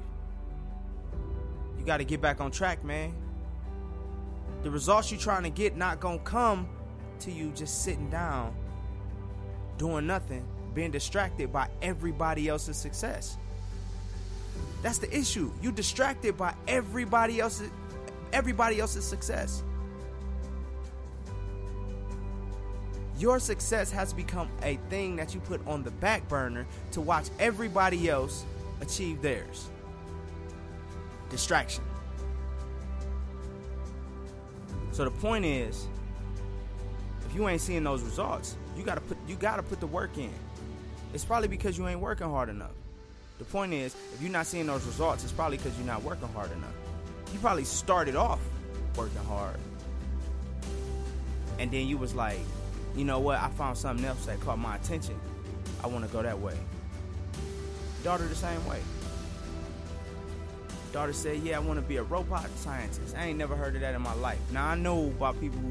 You 1.79 1.85
got 1.85 1.99
to 1.99 2.05
get 2.05 2.21
back 2.21 2.41
on 2.41 2.51
track, 2.51 2.85
man. 2.85 3.15
The 4.63 4.71
results 4.71 5.11
you're 5.11 5.21
trying 5.21 5.45
to 5.45 5.51
get 5.51 5.77
not 5.77 6.01
to 6.01 6.19
come 6.25 6.69
to 7.21 7.31
you 7.31 7.51
just 7.53 7.85
sitting 7.85 8.11
down 8.11 8.55
doing 9.79 10.07
nothing, 10.07 10.47
being 10.75 10.91
distracted 10.91 11.51
by 11.51 11.67
everybody 11.81 12.49
else's 12.49 12.77
success. 12.77 13.39
That's 14.83 14.99
the 14.99 15.15
issue. 15.17 15.51
You're 15.63 15.73
distracted 15.73 16.37
by 16.37 16.55
everybody 16.69 17.41
else's 17.41 17.71
everybody 18.33 18.79
else's 18.79 19.05
success. 19.05 19.63
Your 23.19 23.39
success 23.39 23.91
has 23.91 24.13
become 24.13 24.49
a 24.63 24.77
thing 24.89 25.17
that 25.17 25.35
you 25.35 25.41
put 25.41 25.67
on 25.67 25.83
the 25.83 25.91
back 25.91 26.27
burner 26.29 26.67
to 26.93 27.01
watch 27.01 27.29
everybody 27.39 28.09
else 28.09 28.45
achieve 28.81 29.21
theirs. 29.21 29.69
Distraction. 31.29 31.85
So 34.93 35.05
the 35.05 35.11
point 35.11 35.45
is, 35.45 35.87
if 37.29 37.35
you 37.35 37.49
ain't 37.49 37.61
seeing 37.61 37.85
those 37.85 38.03
results, 38.03 38.57
you 38.77 38.85
gotta 38.85 39.01
put 39.01 39.17
you 39.29 39.37
gotta 39.37 39.63
put 39.63 39.81
the 39.81 39.87
work 39.87 40.19
in. 40.19 40.33
it's 41.15 41.25
probably 41.25 41.49
because 41.49 41.79
you 41.79 41.87
ain't 41.89 42.01
working 42.01 42.29
hard 42.29 42.49
enough. 42.49 42.73
The 43.39 43.45
point 43.45 43.73
is, 43.73 43.95
if 44.15 44.21
you're 44.21 44.31
not 44.31 44.47
seeing 44.47 44.67
those 44.67 44.85
results, 44.85 45.25
it's 45.25 45.33
probably 45.33 45.57
because 45.57 45.77
you're 45.79 45.87
not 45.87 46.03
working 46.03 46.29
hard 46.29 46.53
enough. 46.53 46.75
You 47.33 47.39
probably 47.39 47.65
started 47.65 48.17
off 48.17 48.41
working 48.97 49.25
hard. 49.25 49.57
And 51.59 51.71
then 51.71 51.87
you 51.87 51.97
was 51.97 52.15
like, 52.15 52.41
you 52.97 53.05
know 53.05 53.19
what, 53.19 53.39
I 53.39 53.49
found 53.51 53.79
something 53.79 54.05
else 54.05 54.27
that 54.27 54.41
caught 54.41 54.59
my 54.59 54.77
attention. 54.77 55.19
I 55.83 55.87
want 55.87 56.05
to 56.05 56.11
go 56.11 56.23
that 56.23 56.39
way. 56.39 56.57
Daughter 58.03 58.27
the 58.27 58.35
same 58.35 58.65
way. 58.67 58.81
Daughter 60.93 61.13
said, 61.13 61.39
yeah, 61.39 61.57
I 61.57 61.61
want 61.61 61.79
to 61.79 61.87
be 61.87 61.99
a 61.99 62.03
robot 62.03 62.49
scientist. 62.57 63.15
I 63.17 63.27
ain't 63.27 63.39
never 63.39 63.55
heard 63.55 63.77
of 63.77 63.81
that 63.83 63.95
in 63.95 64.03
my 64.03 64.15
life. 64.15 64.41
Now 64.53 64.67
I 64.67 64.75
know 64.75 65.07
about 65.07 65.41
people 65.41 65.61
who 65.61 65.71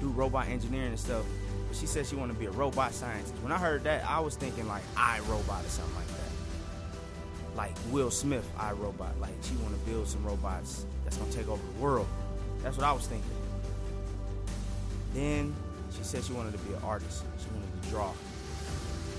do 0.00 0.08
robot 0.10 0.48
engineering 0.48 0.90
and 0.90 0.98
stuff, 0.98 1.24
but 1.66 1.76
she 1.76 1.86
said 1.86 2.06
she 2.06 2.14
want 2.14 2.32
to 2.32 2.38
be 2.38 2.46
a 2.46 2.52
robot 2.52 2.92
scientist. 2.92 3.34
When 3.42 3.50
I 3.50 3.58
heard 3.58 3.82
that, 3.84 4.08
I 4.08 4.20
was 4.20 4.36
thinking 4.36 4.68
like 4.68 4.82
iRobot 4.94 5.64
or 5.64 5.68
something 5.68 5.94
like 5.96 6.06
that. 6.06 7.56
Like 7.56 7.72
Will 7.90 8.12
Smith, 8.12 8.48
iRobot. 8.56 9.18
Like 9.20 9.34
she 9.42 9.56
want 9.56 9.74
to 9.74 9.90
build 9.90 10.06
some 10.06 10.24
robots 10.24 10.86
that's 11.02 11.16
gonna 11.16 11.32
take 11.32 11.48
over 11.48 11.62
the 11.74 11.82
world. 11.82 12.06
That's 12.62 12.76
what 12.76 12.86
I 12.86 12.92
was 12.92 13.08
thinking. 13.08 13.28
Then 15.14 15.54
she 15.96 16.04
said 16.04 16.22
she 16.22 16.32
wanted 16.32 16.52
to 16.52 16.58
be 16.58 16.74
an 16.74 16.82
artist. 16.84 17.24
She 17.38 17.46
wanted 17.52 17.82
to 17.82 17.88
draw. 17.90 18.12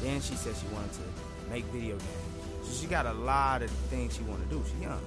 Then 0.02 0.22
she 0.22 0.36
said 0.36 0.56
she 0.56 0.68
wanted 0.74 0.94
to 0.94 1.02
make 1.50 1.66
video 1.66 1.98
games. 1.98 2.64
So 2.64 2.74
she 2.82 2.88
got 2.88 3.06
a 3.06 3.14
lot 3.14 3.62
of 3.62 3.70
things 3.70 4.16
she 4.16 4.24
want 4.24 4.42
to 4.50 4.56
do. 4.56 4.64
She's 4.66 4.82
young. 4.82 5.02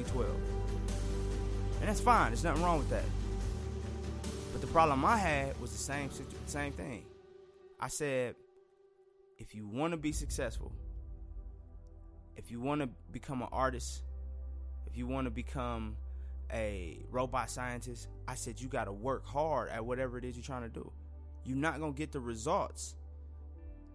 She's 0.00 0.12
only 0.16 0.24
12. 0.24 0.40
And 1.80 1.88
that's 1.88 2.00
fine. 2.00 2.30
There's 2.30 2.44
nothing 2.44 2.62
wrong 2.62 2.78
with 2.78 2.90
that. 2.90 3.04
But 4.52 4.60
the 4.60 4.66
problem 4.68 5.04
I 5.04 5.16
had 5.16 5.58
was 5.60 5.72
the 5.72 5.78
same 5.78 6.10
same 6.46 6.72
thing. 6.72 7.04
I 7.78 7.88
said, 7.88 8.34
if 9.38 9.54
you 9.54 9.66
want 9.66 9.92
to 9.92 9.96
be 9.96 10.12
successful, 10.12 10.72
if 12.36 12.50
you 12.50 12.60
want 12.60 12.82
to 12.82 12.88
become 13.10 13.42
an 13.42 13.48
artist, 13.52 14.02
if 14.86 14.96
you 14.96 15.06
want 15.06 15.26
to 15.26 15.30
become 15.30 15.96
a 16.52 16.98
robot 17.10 17.50
scientist, 17.50 18.08
I 18.26 18.34
said 18.34 18.60
you 18.60 18.68
got 18.68 18.84
to 18.84 18.92
work 18.92 19.24
hard 19.24 19.70
at 19.70 19.84
whatever 19.84 20.18
it 20.18 20.24
is 20.24 20.36
you're 20.36 20.44
trying 20.44 20.62
to 20.62 20.68
do. 20.68 20.90
You're 21.44 21.56
not 21.56 21.78
going 21.78 21.94
to 21.94 21.98
get 21.98 22.12
the 22.12 22.20
results 22.20 22.96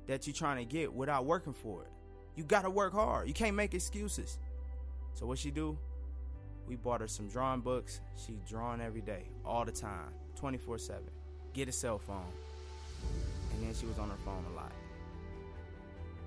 that 0.07 0.25
you're 0.25 0.33
trying 0.33 0.57
to 0.57 0.65
get 0.65 0.91
without 0.91 1.25
working 1.25 1.53
for 1.53 1.83
it. 1.83 1.89
You 2.35 2.43
got 2.43 2.63
to 2.63 2.69
work 2.69 2.93
hard. 2.93 3.27
You 3.27 3.33
can't 3.33 3.55
make 3.55 3.73
excuses. 3.73 4.39
So 5.13 5.25
what 5.25 5.37
she 5.37 5.51
do? 5.51 5.77
We 6.67 6.75
bought 6.75 7.01
her 7.01 7.07
some 7.07 7.27
drawing 7.27 7.61
books. 7.61 8.01
She 8.15 8.39
drawing 8.47 8.81
every 8.81 9.01
day, 9.01 9.29
all 9.45 9.65
the 9.65 9.71
time, 9.71 10.13
24/7. 10.35 11.09
Get 11.53 11.69
a 11.69 11.71
cell 11.71 11.99
phone. 11.99 12.31
And 13.53 13.63
then 13.63 13.73
she 13.73 13.85
was 13.85 13.99
on 13.99 14.09
her 14.09 14.17
phone 14.17 14.43
a 14.51 14.55
lot. 14.55 14.71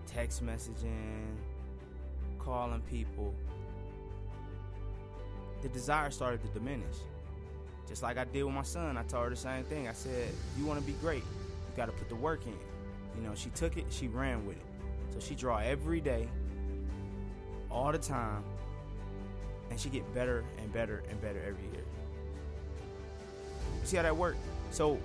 Text 0.07 0.45
messaging, 0.45 1.37
calling 2.39 2.81
people, 2.83 3.35
the 5.61 5.69
desire 5.69 6.11
started 6.11 6.41
to 6.43 6.49
diminish. 6.49 6.97
Just 7.87 8.03
like 8.03 8.17
I 8.17 8.25
did 8.25 8.45
with 8.45 8.55
my 8.55 8.63
son, 8.63 8.97
I 8.97 9.03
told 9.03 9.25
her 9.25 9.31
the 9.31 9.37
same 9.37 9.65
thing. 9.65 9.89
I 9.89 9.93
said, 9.93 10.33
"You 10.57 10.65
want 10.65 10.79
to 10.81 10.87
be 10.87 10.93
great, 11.01 11.25
you 11.25 11.77
got 11.77 11.87
to 11.87 11.93
put 11.93 12.09
the 12.09 12.15
work 12.15 12.47
in." 12.47 12.59
You 13.17 13.23
know, 13.23 13.35
she 13.35 13.51
took 13.51 13.77
it, 13.77 13.87
she 13.91 14.09
ran 14.09 14.47
with 14.47 14.57
it. 14.57 14.67
So 15.11 15.21
she 15.21 15.35
draw 15.35 15.59
every 15.59 16.01
day, 16.01 16.29
all 17.71 17.91
the 17.91 17.99
time, 17.99 18.45
and 19.71 19.79
she 19.79 19.89
get 19.89 20.15
better 20.15 20.45
and 20.59 20.73
better 20.73 21.03
and 21.11 21.21
better 21.21 21.41
every 21.47 21.65
year. 21.73 21.85
See 23.85 23.97
how 23.97 24.03
that 24.03 24.17
works? 24.17 24.39
So 24.71 24.99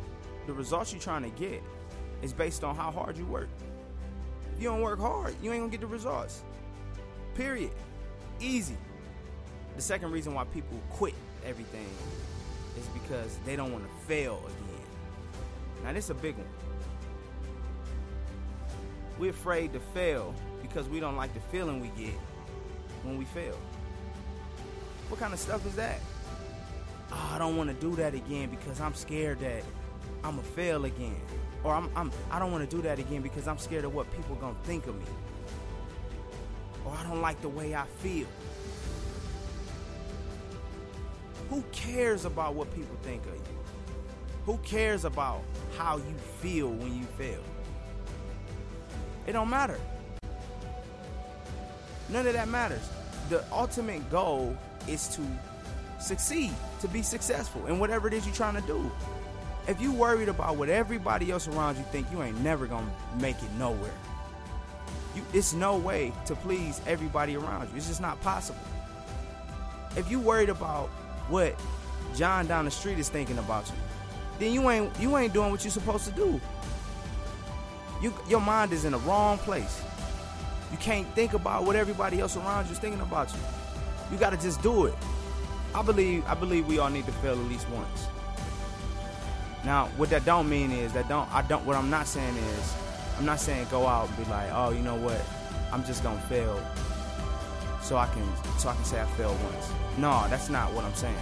the 0.48 0.53
results 0.53 0.91
you're 0.91 1.01
trying 1.01 1.24
to 1.24 1.29
get 1.29 1.62
is 2.22 2.34
based 2.34 2.63
on 2.63 2.75
how 2.75 2.91
hard 2.91 3.17
you 3.17 3.25
work. 3.25 3.50
If 4.55 4.62
you 4.62 4.70
don't 4.70 4.82
work 4.82 5.00
hard, 5.00 5.36
you 5.41 5.51
ain't 5.51 5.62
gonna 5.62 5.72
get 5.72 5.82
the 5.82 5.88
results. 5.88 6.43
Period. 7.36 7.72
Easy. 8.39 8.77
The 9.75 9.82
second 9.82 10.12
reason 10.12 10.34
why 10.34 10.43
people 10.46 10.79
quit 10.89 11.15
everything 11.46 11.88
is 12.77 12.86
because 12.88 13.38
they 13.46 13.55
don't 13.55 13.72
want 13.72 13.84
to 13.86 14.05
fail 14.05 14.39
again. 14.39 14.74
Now, 15.84 15.93
this 15.93 16.05
is 16.05 16.10
a 16.12 16.15
big 16.15 16.36
one. 16.36 16.48
We're 19.20 19.32
afraid 19.32 19.74
to 19.74 19.79
fail 19.79 20.34
because 20.62 20.88
we 20.89 21.00
don't 21.00 21.15
like 21.15 21.34
the 21.34 21.39
feeling 21.39 21.79
we 21.79 21.89
get 21.89 22.13
when 23.03 23.17
we 23.17 23.25
fail. 23.25 23.58
What 25.13 25.20
kind 25.20 25.34
of 25.36 25.39
stuff 25.39 25.63
is 25.67 25.75
that? 25.75 26.00
Oh, 27.12 27.32
I 27.36 27.38
don't 27.38 27.55
want 27.55 27.70
to 27.70 27.75
do 27.75 27.96
that 27.98 28.15
again 28.15 28.50
because 28.50 28.82
I'm 28.82 28.96
scared 28.96 29.41
that 29.41 29.62
I'm 30.24 30.38
gonna 30.38 30.41
fail 30.41 30.86
again, 30.86 31.22
or 31.63 31.72
I'm, 31.72 31.88
I'm 31.96 32.12
I 32.32 32.39
don't 32.39 32.51
want 32.51 32.67
to 32.67 32.75
do 32.75 32.82
that 32.82 32.98
again 32.98 33.22
because 33.22 33.48
I'm 33.48 33.60
scared 33.60 33.86
of 33.86 33.93
what 33.93 34.12
people 34.15 34.36
gonna 34.38 34.55
think 34.63 34.88
of 34.88 34.96
me 34.96 35.05
or 36.84 36.96
I 36.98 37.03
don't 37.03 37.22
like 37.22 37.39
the 37.43 37.50
way 37.50 37.75
I 37.75 37.86
feel. 38.00 38.25
Who 41.51 41.63
cares 41.72 42.25
about 42.25 42.55
what 42.55 42.74
people 42.74 42.98
think 43.03 43.22
of 43.27 43.36
you? 43.36 43.60
Who 44.48 44.58
cares 44.63 45.05
about 45.05 45.43
how 45.77 45.98
you 45.98 46.15
feel 46.41 46.70
when 46.70 46.98
you 46.98 47.05
fail? 47.20 47.43
It 49.27 49.34
don't 49.34 49.51
matter. 49.51 49.79
None 52.10 52.25
of 52.25 52.34
that 52.34 52.48
matters. 52.48 52.89
The 53.29 53.46
ultimate 53.51 54.10
goal 54.10 54.58
is 54.88 55.08
to 55.16 55.22
succeed, 56.00 56.52
to 56.82 56.88
be 56.88 57.02
successful 57.02 57.66
in 57.68 57.80
whatever 57.80 58.08
it 58.08 58.13
is 58.13 58.25
you're 58.25 58.36
trying 58.36 58.56
to 58.56 58.68
do. 58.68 58.92
If 59.68 59.82
you 59.82 59.94
worried 59.94 60.28
about 60.28 60.58
what 60.58 60.70
everybody 60.70 61.32
else 61.32 61.48
around 61.48 61.78
you 61.78 61.84
think, 61.92 62.12
you 62.12 62.22
ain't 62.22 62.40
never 62.42 62.68
gonna 62.68 62.92
make 63.20 63.38
it 63.38 63.52
nowhere. 63.58 63.94
You, 65.16 65.24
it's 65.34 65.54
no 65.54 65.78
way 65.78 66.12
to 66.25 66.36
please 66.36 66.82
everybody 66.86 67.38
around 67.38 67.70
you. 67.70 67.78
It's 67.78 67.88
just 67.88 68.02
not 68.02 68.20
possible. 68.22 68.60
If 69.96 70.10
you 70.10 70.20
worried 70.20 70.50
about 70.50 70.88
what 71.30 71.58
John 72.16 72.48
down 72.48 72.66
the 72.66 72.72
street 72.72 73.00
is 73.00 73.10
thinking 73.10 73.38
about 73.38 73.68
you, 73.68 73.75
then 74.40 74.54
you 74.54 74.70
ain't 74.70 75.00
you 75.00 75.16
ain't 75.18 75.34
doing 75.34 75.52
what 75.52 75.63
you're 75.63 75.72
supposed 75.72 76.06
to 76.06 76.12
do. 76.12 76.42
You 78.02 78.13
your 78.28 78.42
mind 78.42 78.74
is 78.74 78.86
in 78.86 78.92
the 78.92 79.00
wrong 79.00 79.38
place. 79.38 79.82
You 80.72 80.78
can't 80.78 81.08
think 81.13 81.34
about 81.34 81.66
what 81.66 81.75
everybody 81.75 82.20
else 82.20 82.36
around 82.36 82.66
you 82.66 82.72
is 82.72 82.80
thinking 82.80 83.02
about 83.02 83.32
you. 83.32 83.40
You 84.13 84.20
got 84.20 84.29
to 84.29 84.38
just 84.38 84.62
do 84.62 84.86
it. 84.86 84.93
I 85.74 85.82
believe 85.82 86.24
I 86.27 86.36
believe 86.36 86.67
we 86.67 86.77
all 86.77 86.91
need 86.91 87.08
to 87.08 87.12
fail 87.13 87.32
at 87.32 87.50
least 87.50 87.67
once. 87.70 88.05
Now, 89.65 89.88
what 89.98 90.12
that 90.12 90.24
don't 90.24 90.48
mean 90.48 90.72
is 90.72 90.93
that 90.93 91.10
don't 91.10 91.27
I 91.34 91.41
don't 91.41 91.65
what 91.65 91.75
I'm 91.75 91.89
not 91.89 92.05
saying 92.05 92.36
is 92.36 92.75
I'm 93.17 93.25
not 93.25 93.39
saying 93.39 93.65
go 93.72 93.88
out 93.88 94.08
and 94.10 94.17
be 94.17 94.25
like, 94.25 94.51
oh, 94.53 94.70
you 94.70 94.84
know 94.84 94.93
what? 94.93 95.20
I'm 95.72 95.84
just 95.84 96.03
gonna 96.03 96.22
fail, 96.29 96.62
so 97.82 97.98
I 97.98 98.05
can 98.05 98.24
so 98.60 98.70
I 98.70 98.75
can 98.75 98.86
say 98.86 99.01
I 99.01 99.05
failed 99.17 99.36
once. 99.46 99.72
No, 99.98 100.27
that's 100.29 100.48
not 100.48 100.72
what 100.74 100.86
I'm 100.86 100.93
saying. 100.93 101.15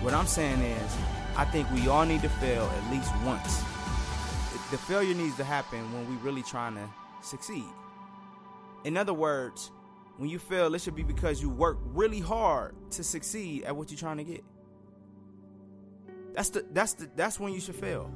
What 0.00 0.12
I'm 0.12 0.26
saying 0.26 0.60
is, 0.62 0.96
I 1.36 1.44
think 1.44 1.70
we 1.70 1.86
all 1.86 2.04
need 2.04 2.22
to 2.22 2.28
fail 2.28 2.64
at 2.64 2.90
least 2.90 3.12
once. 3.24 3.58
The 4.72 4.78
failure 4.78 5.14
needs 5.14 5.36
to 5.36 5.44
happen 5.44 5.78
when 5.92 6.10
we 6.10 6.16
really 6.16 6.42
trying 6.42 6.74
to 6.74 6.88
succeed. 7.22 7.70
In 8.82 8.96
other 8.96 9.14
words, 9.14 9.70
when 10.22 10.30
you 10.30 10.38
fail, 10.38 10.72
it 10.72 10.80
should 10.80 10.94
be 10.94 11.02
because 11.02 11.42
you 11.42 11.50
work 11.50 11.78
really 11.82 12.20
hard 12.20 12.76
to 12.92 13.02
succeed 13.02 13.64
at 13.64 13.74
what 13.74 13.90
you're 13.90 13.98
trying 13.98 14.18
to 14.18 14.22
get. 14.22 14.44
That's 16.32 16.50
the 16.50 16.64
that's 16.72 16.92
the 16.92 17.10
that's 17.16 17.40
when 17.40 17.52
you 17.52 17.58
should 17.58 17.74
fail. 17.74 18.08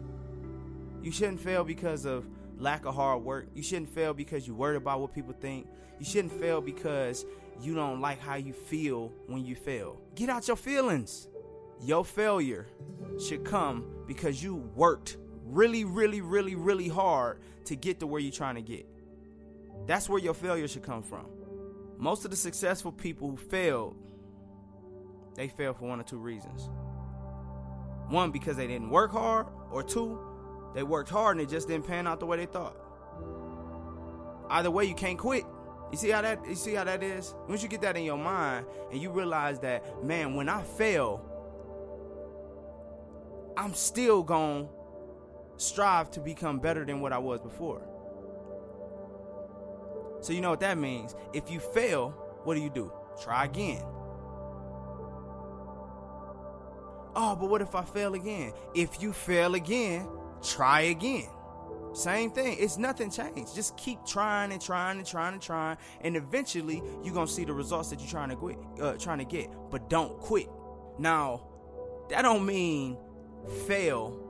You 1.03 1.11
shouldn't 1.11 1.41
fail 1.41 1.65
because 1.65 2.05
of 2.05 2.25
lack 2.59 2.85
of 2.85 2.95
hard 2.95 3.25
work. 3.25 3.49
You 3.57 3.63
shouldn't 3.65 3.89
fail 3.89 4.15
because 4.15 4.47
you're 4.47 4.55
worried 4.55 4.77
about 4.77 5.01
what 5.01 5.15
people 5.15 5.33
think. 5.33 5.67
You 5.99 6.07
shouldn't 6.07 6.33
fail 6.39 6.61
because 6.61 7.27
you 7.61 7.75
don't 7.75 8.01
like 8.01 8.21
how 8.21 8.37
you 8.37 8.53
feel 8.53 9.13
when 9.27 9.45
you 9.45 9.57
fail. 9.57 10.01
Get 10.15 10.29
out 10.29 10.47
your 10.47 10.57
feelings. 10.57 11.27
Your 11.83 12.05
failure 12.05 12.69
should 13.19 13.45
come 13.45 13.85
because 14.07 14.41
you 14.41 14.55
worked 14.77 15.17
really, 15.45 15.83
really, 15.83 16.21
really, 16.21 16.55
really 16.55 16.89
hard 16.89 17.41
to 17.65 17.75
get 17.75 17.99
to 17.99 18.07
where 18.07 18.21
you're 18.21 18.31
trying 18.31 18.55
to 18.55 18.63
get. 18.63 18.87
That's 19.89 20.09
where 20.09 20.21
your 20.21 20.35
failure 20.35 20.69
should 20.69 20.85
come 20.85 21.03
from. 21.03 21.36
Most 21.99 22.25
of 22.25 22.31
the 22.31 22.37
successful 22.37 22.93
people 22.93 23.31
who 23.31 23.37
failed, 23.37 23.97
they 25.35 25.49
failed 25.49 25.79
for 25.79 25.89
one 25.89 26.01
or 26.01 26.05
two 26.05 26.19
reasons. 26.19 26.69
One, 28.09 28.31
because 28.31 28.57
they 28.57 28.67
didn't 28.67 28.91
work 28.91 29.11
hard, 29.11 29.47
or 29.71 29.83
two, 29.83 30.19
they 30.75 30.83
worked 30.83 31.09
hard 31.09 31.39
and 31.39 31.47
it 31.47 31.51
just 31.51 31.69
didn't 31.69 31.87
pan 31.87 32.07
out 32.07 32.21
the 32.21 32.27
way 32.27 32.37
they 32.37 32.47
thought. 32.47 32.77
Either 34.49 34.71
way, 34.71 34.85
you 34.85 34.95
can't 34.95 35.19
quit. 35.19 35.45
You 35.91 35.99
see 35.99 36.11
how 36.11 36.23
that 36.23 36.47
you 36.47 36.55
see 36.55 36.75
how 36.75 36.85
that 36.85 37.03
is? 37.03 37.35
Once 37.49 37.63
you 37.63 37.69
get 37.69 37.81
that 37.83 37.97
in 37.97 38.05
your 38.05 38.19
mind 38.19 38.67
and 38.91 39.01
you 39.01 39.11
realize 39.11 39.61
that, 39.61 40.05
man, 40.05 40.35
when 40.35 40.49
I 40.49 40.63
fail, 40.63 41.25
I'm 43.57 43.73
still 43.75 44.23
going 44.23 44.67
to 44.67 45.65
strive 45.65 46.11
to 46.13 46.21
become 46.21 46.59
better 46.59 46.85
than 46.85 47.01
what 47.01 47.13
I 47.13 47.19
was 47.19 47.41
before. 47.41 47.83
So 50.27 50.33
you 50.33 50.41
know 50.41 50.51
what 50.51 50.59
that 50.59 50.77
means? 50.77 51.15
If 51.33 51.53
you 51.53 51.61
fail, 51.61 52.11
what 52.43 52.57
do 52.57 52.61
you 52.61 52.69
do? 52.69 52.93
Try 53.23 53.45
again. 53.45 53.81
Oh, 57.15 57.37
but 57.37 57.49
what 57.49 57.63
if 57.63 57.77
I 57.77 57.85
fail 57.85 58.15
again? 58.15 58.53
If 58.75 59.01
you 59.01 59.13
fail 59.13 59.55
again, 59.55 60.09
try 60.43 60.81
again. 60.81 61.29
Same 61.93 62.33
thing. 62.33 62.57
It's 62.59 62.77
nothing 62.77 63.09
changed. 63.09 63.55
Just 63.55 63.77
keep 63.77 64.05
trying 64.05 64.51
and 64.51 64.61
trying 64.61 64.99
and 64.99 65.07
trying 65.07 65.35
and 65.35 65.41
trying, 65.41 65.77
and 66.01 66.17
eventually 66.17 66.83
you're 67.05 67.15
gonna 67.15 67.29
see 67.29 67.45
the 67.45 67.53
results 67.53 67.91
that 67.91 68.01
you're 68.01 68.11
trying 68.11 68.31
to 68.31 68.37
quit, 68.37 68.59
uh, 68.83 68.95
trying 68.95 69.19
to 69.19 69.25
get. 69.25 69.49
But 69.71 69.89
don't 69.89 70.19
quit. 70.19 70.49
Now, 70.99 71.47
that 72.11 72.23
don't 72.23 72.45
mean 72.45 72.99
fail, 73.69 74.21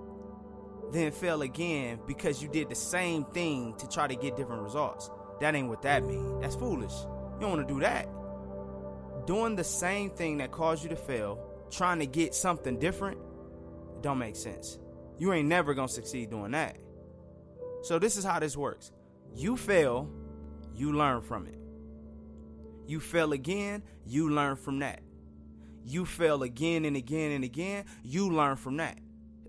then 0.92 1.10
fail 1.10 1.40
again 1.40 2.00
because 2.06 2.42
you 2.42 2.50
did 2.50 2.68
the 2.68 2.74
same 2.74 3.24
thing 3.24 3.74
to 3.78 3.88
try 3.88 4.06
to 4.06 4.14
get 4.14 4.36
different 4.36 4.60
results. 4.60 5.10
That 5.40 5.54
ain't 5.54 5.68
what 5.68 5.82
that 5.82 6.04
means. 6.04 6.42
That's 6.42 6.54
foolish. 6.54 6.92
You 6.92 7.40
don't 7.40 7.50
want 7.50 7.68
to 7.68 7.74
do 7.74 7.80
that. 7.80 8.08
Doing 9.26 9.56
the 9.56 9.64
same 9.64 10.10
thing 10.10 10.38
that 10.38 10.52
caused 10.52 10.82
you 10.82 10.88
to 10.90 10.96
fail, 10.96 11.38
trying 11.70 11.98
to 11.98 12.06
get 12.06 12.34
something 12.34 12.78
different, 12.78 13.18
don't 14.00 14.18
make 14.18 14.36
sense. 14.36 14.78
You 15.18 15.32
ain't 15.32 15.48
never 15.48 15.74
gonna 15.74 15.88
succeed 15.88 16.30
doing 16.30 16.52
that. 16.52 16.76
So 17.82 17.98
this 17.98 18.16
is 18.16 18.24
how 18.24 18.38
this 18.38 18.56
works. 18.56 18.92
You 19.34 19.56
fail, 19.56 20.08
you 20.74 20.92
learn 20.92 21.22
from 21.22 21.46
it. 21.46 21.58
You 22.86 23.00
fail 23.00 23.32
again, 23.32 23.82
you 24.04 24.30
learn 24.30 24.56
from 24.56 24.78
that. 24.78 25.00
You 25.84 26.04
fail 26.04 26.42
again 26.42 26.84
and 26.84 26.96
again 26.96 27.32
and 27.32 27.44
again, 27.44 27.84
you 28.02 28.30
learn 28.30 28.56
from 28.56 28.76
that. 28.78 28.98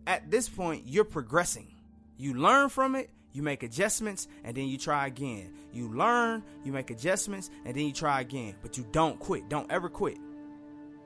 At 0.05 0.31
this 0.31 0.47
point, 0.47 0.83
you're 0.85 1.03
progressing. 1.03 1.73
You 2.17 2.33
learn 2.33 2.69
from 2.69 2.95
it, 2.95 3.09
you 3.37 3.43
make 3.43 3.61
adjustments, 3.61 4.27
and 4.43 4.57
then 4.57 4.67
you 4.67 4.79
try 4.79 5.05
again. 5.05 5.53
You 5.71 5.93
learn, 5.93 6.43
you 6.63 6.71
make 6.71 6.89
adjustments, 6.89 7.51
and 7.65 7.75
then 7.75 7.85
you 7.85 7.93
try 7.93 8.19
again. 8.19 8.55
But 8.63 8.79
you 8.79 8.87
don't 8.91 9.19
quit. 9.19 9.47
Don't 9.47 9.71
ever 9.71 9.89
quit. 9.89 10.17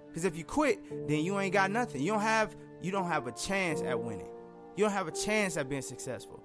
Because 0.07 0.23
if 0.23 0.37
you 0.37 0.45
quit, 0.45 0.79
then 1.09 1.25
you 1.25 1.37
ain't 1.41 1.51
got 1.51 1.71
nothing. 1.71 2.01
You 2.01 2.13
don't 2.13 2.21
have 2.21 2.55
you 2.81 2.89
don't 2.89 3.09
have 3.09 3.27
a 3.27 3.33
chance 3.33 3.81
at 3.81 4.01
winning. 4.01 4.29
You 4.77 4.85
don't 4.85 4.93
have 4.93 5.09
a 5.09 5.11
chance 5.11 5.57
at 5.57 5.67
being 5.67 5.81
successful. 5.81 6.41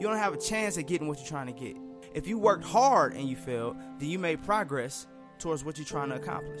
You 0.00 0.06
don't 0.06 0.18
have 0.18 0.34
a 0.34 0.38
chance 0.38 0.78
at 0.78 0.86
getting 0.86 1.08
what 1.08 1.18
you're 1.18 1.26
trying 1.26 1.48
to 1.48 1.52
get. 1.52 1.76
If 2.14 2.28
you 2.28 2.38
worked 2.38 2.64
hard 2.64 3.14
and 3.14 3.28
you 3.28 3.34
failed, 3.34 3.76
then 3.98 4.08
you 4.08 4.20
made 4.20 4.44
progress 4.44 5.08
towards 5.40 5.64
what 5.64 5.78
you're 5.78 5.84
trying 5.84 6.10
to 6.10 6.14
accomplish. 6.14 6.60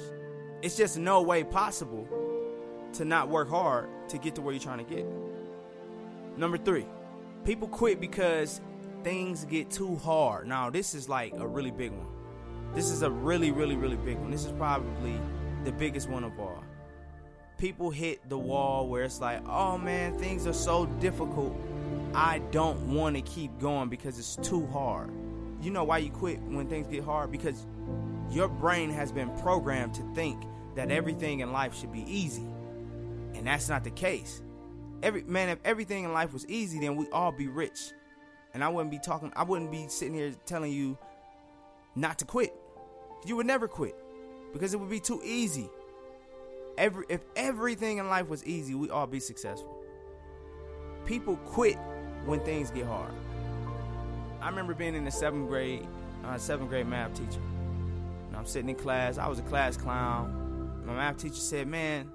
It's 0.62 0.76
just 0.76 0.98
no 0.98 1.22
way 1.22 1.44
possible 1.44 2.08
to 2.94 3.04
not 3.04 3.28
work 3.28 3.48
hard 3.48 3.88
to 4.08 4.18
get 4.18 4.34
to 4.34 4.42
where 4.42 4.52
you're 4.52 4.60
trying 4.60 4.84
to 4.84 4.94
get. 4.94 5.06
Number 6.36 6.58
three, 6.58 6.86
people 7.44 7.68
quit 7.68 8.00
because 8.00 8.60
things 9.02 9.44
get 9.44 9.70
too 9.70 9.96
hard. 9.96 10.48
Now, 10.48 10.70
this 10.70 10.94
is 10.94 11.08
like 11.08 11.34
a 11.36 11.46
really 11.46 11.70
big 11.70 11.92
one. 11.92 12.06
This 12.74 12.90
is 12.90 13.02
a 13.02 13.10
really, 13.10 13.52
really, 13.52 13.76
really 13.76 13.96
big 13.96 14.18
one. 14.18 14.30
This 14.30 14.44
is 14.44 14.52
probably 14.52 15.20
the 15.64 15.72
biggest 15.72 16.08
one 16.08 16.24
of 16.24 16.38
all. 16.40 16.64
People 17.58 17.90
hit 17.90 18.28
the 18.28 18.38
wall 18.38 18.88
where 18.88 19.04
it's 19.04 19.20
like, 19.20 19.46
oh 19.46 19.78
man, 19.78 20.18
things 20.18 20.46
are 20.46 20.52
so 20.52 20.86
difficult. 20.86 21.56
I 22.14 22.38
don't 22.50 22.94
want 22.94 23.16
to 23.16 23.22
keep 23.22 23.58
going 23.60 23.88
because 23.88 24.18
it's 24.18 24.36
too 24.36 24.66
hard. 24.66 25.10
You 25.60 25.70
know 25.70 25.84
why 25.84 25.98
you 25.98 26.10
quit 26.10 26.40
when 26.42 26.68
things 26.68 26.88
get 26.88 27.04
hard? 27.04 27.30
Because 27.30 27.66
your 28.30 28.48
brain 28.48 28.90
has 28.90 29.12
been 29.12 29.30
programmed 29.38 29.94
to 29.94 30.14
think 30.14 30.42
that 30.74 30.90
everything 30.90 31.40
in 31.40 31.52
life 31.52 31.76
should 31.78 31.92
be 31.92 32.04
easy. 32.10 32.46
And 33.34 33.46
that's 33.46 33.68
not 33.68 33.84
the 33.84 33.90
case. 33.90 34.42
Every 35.02 35.22
man, 35.22 35.48
if 35.48 35.58
everything 35.64 36.04
in 36.04 36.12
life 36.12 36.32
was 36.32 36.46
easy, 36.46 36.80
then 36.80 36.96
we 36.96 37.08
all 37.10 37.32
be 37.32 37.48
rich. 37.48 37.92
And 38.54 38.62
I 38.62 38.68
wouldn't 38.68 38.90
be 38.90 38.98
talking 38.98 39.32
I 39.36 39.42
wouldn't 39.42 39.70
be 39.70 39.88
sitting 39.88 40.14
here 40.14 40.32
telling 40.46 40.72
you 40.72 40.96
not 41.94 42.18
to 42.20 42.24
quit. 42.24 42.54
You 43.26 43.36
would 43.36 43.46
never 43.46 43.68
quit 43.68 43.96
because 44.52 44.74
it 44.74 44.80
would 44.80 44.90
be 44.90 45.00
too 45.00 45.20
easy. 45.24 45.68
Every 46.78 47.04
if 47.08 47.20
everything 47.36 47.98
in 47.98 48.08
life 48.08 48.28
was 48.28 48.44
easy, 48.44 48.74
we 48.74 48.90
all 48.90 49.06
be 49.06 49.20
successful. 49.20 49.82
People 51.04 51.36
quit 51.36 51.76
when 52.24 52.40
things 52.40 52.70
get 52.70 52.86
hard. 52.86 53.12
I 54.40 54.48
remember 54.48 54.74
being 54.74 54.94
in 54.94 55.04
the 55.04 55.10
seventh 55.10 55.48
grade, 55.48 55.86
uh, 56.24 56.38
seventh 56.38 56.70
grade 56.70 56.86
math 56.86 57.14
teacher. 57.14 57.40
And 58.28 58.36
I'm 58.36 58.46
sitting 58.46 58.68
in 58.68 58.76
class. 58.76 59.18
I 59.18 59.26
was 59.26 59.38
a 59.38 59.42
class 59.42 59.76
clown. 59.76 60.82
My 60.84 60.94
math 60.94 61.18
teacher 61.18 61.34
said, 61.36 61.66
"Man," 61.66 62.10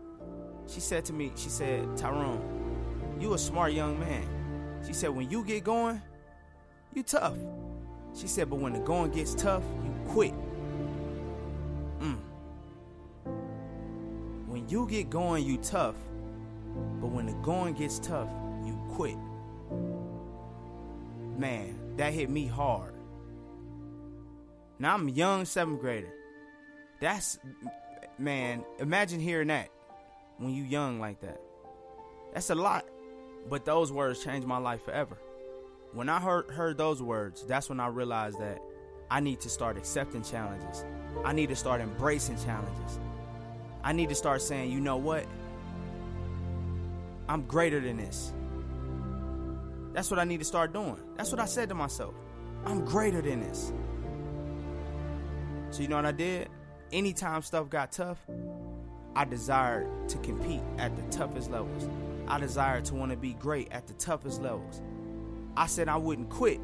she 0.67 0.79
said 0.79 1.05
to 1.05 1.13
me, 1.13 1.31
she 1.35 1.49
said, 1.49 1.97
"Tyrone, 1.97 2.58
you 3.21 3.33
a 3.33 3.37
smart 3.37 3.73
young 3.73 3.99
man." 3.99 4.27
She 4.85 4.93
said, 4.93 5.09
"When 5.09 5.29
you 5.29 5.43
get 5.43 5.63
going, 5.63 6.01
you 6.93 7.03
tough." 7.03 7.37
She 8.15 8.27
said, 8.27 8.49
"But 8.49 8.59
when 8.59 8.73
the 8.73 8.79
going 8.79 9.11
gets 9.11 9.35
tough, 9.35 9.63
you 9.83 9.93
quit." 10.07 10.33
Mm. 11.99 12.19
When 14.47 14.67
you 14.69 14.87
get 14.87 15.09
going, 15.09 15.45
you 15.45 15.57
tough. 15.57 15.95
But 17.01 17.07
when 17.07 17.25
the 17.25 17.33
going 17.33 17.73
gets 17.75 17.99
tough, 17.99 18.29
you 18.65 18.79
quit. 18.91 19.17
Man, 21.37 21.95
that 21.97 22.13
hit 22.13 22.29
me 22.29 22.47
hard. 22.47 22.93
Now 24.79 24.93
I'm 24.93 25.07
a 25.07 25.11
young 25.11 25.45
seventh 25.45 25.81
grader. 25.81 26.13
That's 26.99 27.39
man, 28.17 28.63
imagine 28.79 29.19
hearing 29.19 29.47
that 29.47 29.69
when 30.37 30.53
you 30.53 30.63
young 30.63 30.99
like 30.99 31.21
that. 31.21 31.39
That's 32.33 32.49
a 32.49 32.55
lot. 32.55 32.85
But 33.49 33.65
those 33.65 33.91
words 33.91 34.23
changed 34.23 34.47
my 34.47 34.57
life 34.57 34.83
forever. 34.83 35.17
When 35.93 36.07
I 36.07 36.19
heard 36.19 36.51
heard 36.51 36.77
those 36.77 37.01
words, 37.01 37.43
that's 37.45 37.67
when 37.67 37.79
I 37.79 37.87
realized 37.87 38.39
that 38.39 38.61
I 39.09 39.19
need 39.21 39.39
to 39.41 39.49
start 39.49 39.77
accepting 39.77 40.21
challenges. 40.21 40.85
I 41.25 41.33
need 41.33 41.49
to 41.49 41.55
start 41.55 41.81
embracing 41.81 42.37
challenges. 42.37 42.99
I 43.83 43.93
need 43.93 44.09
to 44.09 44.15
start 44.15 44.41
saying, 44.41 44.71
you 44.71 44.79
know 44.79 44.97
what? 44.97 45.25
I'm 47.27 47.43
greater 47.43 47.79
than 47.79 47.97
this. 47.97 48.33
That's 49.93 50.11
what 50.11 50.19
I 50.19 50.25
need 50.25 50.39
to 50.39 50.45
start 50.45 50.73
doing. 50.73 50.97
That's 51.15 51.31
what 51.31 51.39
I 51.39 51.45
said 51.45 51.69
to 51.69 51.75
myself. 51.75 52.13
I'm 52.65 52.85
greater 52.85 53.21
than 53.21 53.41
this. 53.41 53.71
So, 55.71 55.81
you 55.81 55.87
know 55.87 55.95
what 55.95 56.05
I 56.05 56.11
did? 56.11 56.49
Anytime 56.91 57.41
stuff 57.41 57.69
got 57.69 57.91
tough, 57.91 58.19
I 59.15 59.25
desired 59.25 59.87
to 60.09 60.17
compete 60.19 60.61
at 60.77 60.95
the 60.95 61.17
toughest 61.17 61.49
levels. 61.49 61.89
I 62.29 62.39
desired 62.39 62.85
to 62.85 62.95
want 62.95 63.11
to 63.11 63.17
be 63.17 63.33
great 63.33 63.69
at 63.71 63.87
the 63.87 63.93
toughest 63.93 64.41
levels. 64.41 64.81
I 65.57 65.65
said 65.65 65.89
I 65.89 65.97
wouldn't 65.97 66.29
quit 66.29 66.59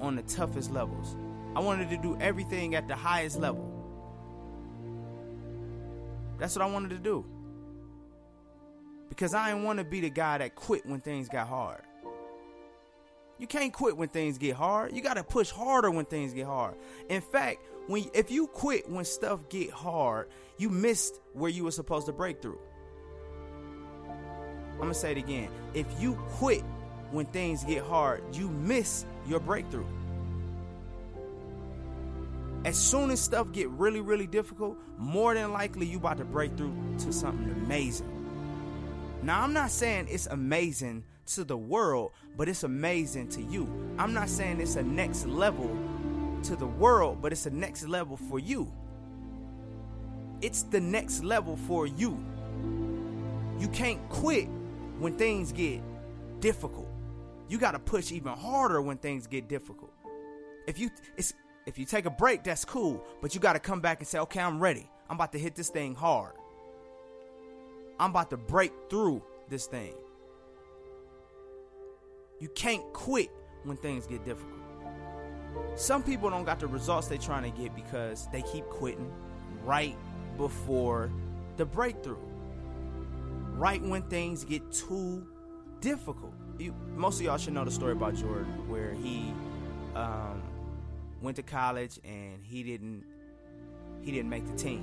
on 0.00 0.16
the 0.16 0.22
toughest 0.22 0.72
levels. 0.72 1.16
I 1.54 1.60
wanted 1.60 1.90
to 1.90 1.96
do 1.96 2.16
everything 2.20 2.74
at 2.74 2.88
the 2.88 2.96
highest 2.96 3.38
level. 3.38 3.66
That's 6.38 6.56
what 6.56 6.62
I 6.62 6.70
wanted 6.70 6.90
to 6.90 6.98
do. 6.98 7.24
Because 9.08 9.34
I 9.34 9.50
didn't 9.50 9.64
want 9.64 9.78
to 9.78 9.84
be 9.84 10.00
the 10.00 10.10
guy 10.10 10.38
that 10.38 10.54
quit 10.54 10.86
when 10.86 11.00
things 11.00 11.28
got 11.28 11.46
hard. 11.46 11.82
You 13.38 13.46
can't 13.46 13.72
quit 13.72 13.96
when 13.96 14.08
things 14.08 14.38
get 14.38 14.54
hard. 14.54 14.94
You 14.94 15.02
got 15.02 15.14
to 15.14 15.24
push 15.24 15.50
harder 15.50 15.90
when 15.90 16.04
things 16.04 16.34
get 16.34 16.46
hard. 16.46 16.74
In 17.08 17.20
fact, 17.20 17.58
when 17.86 18.04
if 18.12 18.30
you 18.30 18.46
quit 18.46 18.88
when 18.88 19.04
stuff 19.04 19.48
get 19.48 19.70
hard, 19.70 20.28
you 20.58 20.68
missed 20.68 21.20
where 21.32 21.50
you 21.50 21.64
were 21.64 21.70
supposed 21.70 22.06
to 22.06 22.12
break 22.12 22.42
through. 22.42 22.58
I'm 24.80 24.88
to 24.88 24.94
say 24.94 25.12
it 25.12 25.18
again. 25.18 25.48
If 25.74 25.86
you 26.00 26.14
quit 26.32 26.64
when 27.10 27.26
things 27.26 27.64
get 27.64 27.84
hard, 27.84 28.22
you 28.34 28.48
miss 28.48 29.04
your 29.26 29.40
breakthrough. 29.40 29.86
As 32.64 32.76
soon 32.78 33.10
as 33.10 33.20
stuff 33.20 33.52
get 33.52 33.68
really, 33.70 34.00
really 34.00 34.26
difficult, 34.26 34.78
more 34.98 35.34
than 35.34 35.52
likely 35.52 35.86
you 35.86 35.98
about 35.98 36.18
to 36.18 36.24
break 36.24 36.56
through 36.56 36.74
to 36.98 37.12
something 37.12 37.50
amazing. 37.50 38.08
Now, 39.22 39.42
I'm 39.42 39.52
not 39.52 39.70
saying 39.70 40.08
it's 40.10 40.26
amazing 40.26 41.04
to 41.34 41.44
the 41.44 41.56
world, 41.56 42.12
but 42.36 42.48
it's 42.48 42.62
amazing 42.62 43.28
to 43.30 43.42
you. 43.42 43.68
I'm 43.98 44.12
not 44.12 44.28
saying 44.28 44.60
it's 44.60 44.76
a 44.76 44.82
next 44.82 45.26
level 45.26 45.76
to 46.44 46.56
the 46.56 46.66
world, 46.66 47.20
but 47.20 47.32
it's 47.32 47.46
a 47.46 47.50
next 47.50 47.86
level 47.86 48.16
for 48.16 48.38
you. 48.38 48.72
It's 50.40 50.62
the 50.64 50.80
next 50.80 51.22
level 51.22 51.56
for 51.56 51.86
you. 51.86 52.22
You 53.58 53.68
can't 53.68 54.06
quit 54.08 54.48
when 55.00 55.16
things 55.16 55.50
get 55.50 55.80
difficult. 56.40 56.86
You 57.48 57.58
got 57.58 57.72
to 57.72 57.80
push 57.80 58.12
even 58.12 58.32
harder 58.34 58.80
when 58.80 58.98
things 58.98 59.26
get 59.26 59.48
difficult. 59.48 59.92
If 60.68 60.78
you 60.78 60.90
it's 61.16 61.32
if 61.66 61.78
you 61.78 61.84
take 61.84 62.04
a 62.06 62.10
break, 62.10 62.44
that's 62.44 62.64
cool, 62.64 63.04
but 63.20 63.34
you 63.34 63.40
got 63.40 63.54
to 63.54 63.58
come 63.58 63.80
back 63.80 63.98
and 63.98 64.06
say, 64.06 64.18
"Okay, 64.20 64.40
I'm 64.40 64.60
ready. 64.60 64.88
I'm 65.08 65.16
about 65.16 65.32
to 65.32 65.38
hit 65.38 65.56
this 65.56 65.68
thing 65.68 65.94
hard. 65.94 66.34
I'm 67.98 68.10
about 68.10 68.30
to 68.30 68.36
break 68.36 68.72
through 68.88 69.22
this 69.48 69.66
thing." 69.66 69.94
You 72.38 72.48
can't 72.50 72.84
quit 72.92 73.30
when 73.64 73.76
things 73.76 74.06
get 74.06 74.24
difficult. 74.24 74.60
Some 75.76 76.02
people 76.02 76.30
don't 76.30 76.44
got 76.44 76.60
the 76.60 76.66
results 76.66 77.08
they 77.08 77.18
trying 77.18 77.50
to 77.50 77.58
get 77.58 77.74
because 77.74 78.28
they 78.32 78.42
keep 78.42 78.64
quitting 78.66 79.10
right 79.64 79.96
before 80.36 81.10
the 81.56 81.66
breakthrough. 81.66 82.16
Right 83.60 83.82
when 83.82 84.00
things 84.04 84.42
get 84.42 84.72
too 84.72 85.26
difficult. 85.82 86.32
You, 86.58 86.74
most 86.96 87.16
of 87.20 87.26
y'all 87.26 87.36
should 87.36 87.52
know 87.52 87.66
the 87.66 87.70
story 87.70 87.92
about 87.92 88.14
Jordan, 88.14 88.46
where 88.70 88.94
he 88.94 89.34
um, 89.94 90.42
went 91.20 91.36
to 91.36 91.42
college 91.42 92.00
and 92.02 92.42
he 92.42 92.62
didn't 92.62 93.04
he 94.00 94.12
didn't 94.12 94.30
make 94.30 94.46
the 94.46 94.56
team. 94.56 94.82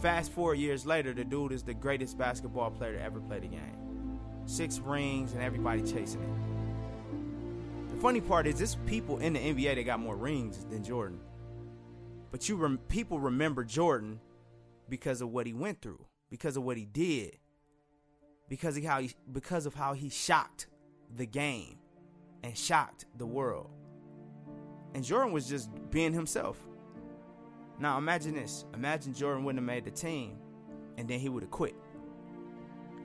Fast 0.00 0.32
four 0.32 0.54
years 0.54 0.86
later, 0.86 1.12
the 1.12 1.24
dude 1.24 1.52
is 1.52 1.62
the 1.62 1.74
greatest 1.74 2.16
basketball 2.16 2.70
player 2.70 2.94
to 2.94 3.02
ever 3.02 3.20
play 3.20 3.40
the 3.40 3.48
game. 3.48 4.18
six 4.46 4.78
rings, 4.78 5.34
and 5.34 5.42
everybody 5.42 5.82
chasing 5.82 6.22
it. 6.22 7.90
The 7.94 8.00
funny 8.00 8.22
part 8.22 8.46
is, 8.46 8.56
there's 8.56 8.76
people 8.86 9.18
in 9.18 9.34
the 9.34 9.40
NBA 9.40 9.74
that 9.74 9.82
got 9.82 10.00
more 10.00 10.16
rings 10.16 10.64
than 10.70 10.82
Jordan. 10.82 11.20
But 12.30 12.48
you 12.48 12.56
rem- 12.56 12.78
people 12.88 13.20
remember 13.20 13.62
Jordan 13.62 14.20
because 14.88 15.20
of 15.20 15.30
what 15.30 15.46
he 15.46 15.52
went 15.52 15.80
through, 15.82 16.06
because 16.30 16.56
of 16.56 16.62
what 16.62 16.76
he 16.76 16.84
did, 16.84 17.38
because 18.48 18.76
of 18.76 18.84
how 18.84 19.00
he, 19.00 19.10
because 19.32 19.66
of 19.66 19.74
how 19.74 19.92
he 19.92 20.08
shocked 20.08 20.68
the 21.14 21.26
game 21.26 21.78
and 22.42 22.56
shocked 22.56 23.06
the 23.16 23.26
world. 23.26 23.70
And 24.94 25.04
Jordan 25.04 25.32
was 25.32 25.48
just 25.48 25.70
being 25.90 26.12
himself. 26.12 26.58
Now 27.78 27.98
imagine 27.98 28.34
this. 28.34 28.64
Imagine 28.74 29.12
Jordan 29.12 29.44
wouldn't 29.44 29.60
have 29.60 29.66
made 29.66 29.84
the 29.84 29.90
team 29.90 30.38
and 30.96 31.08
then 31.08 31.20
he 31.20 31.28
would 31.28 31.42
have 31.42 31.50
quit. 31.50 31.74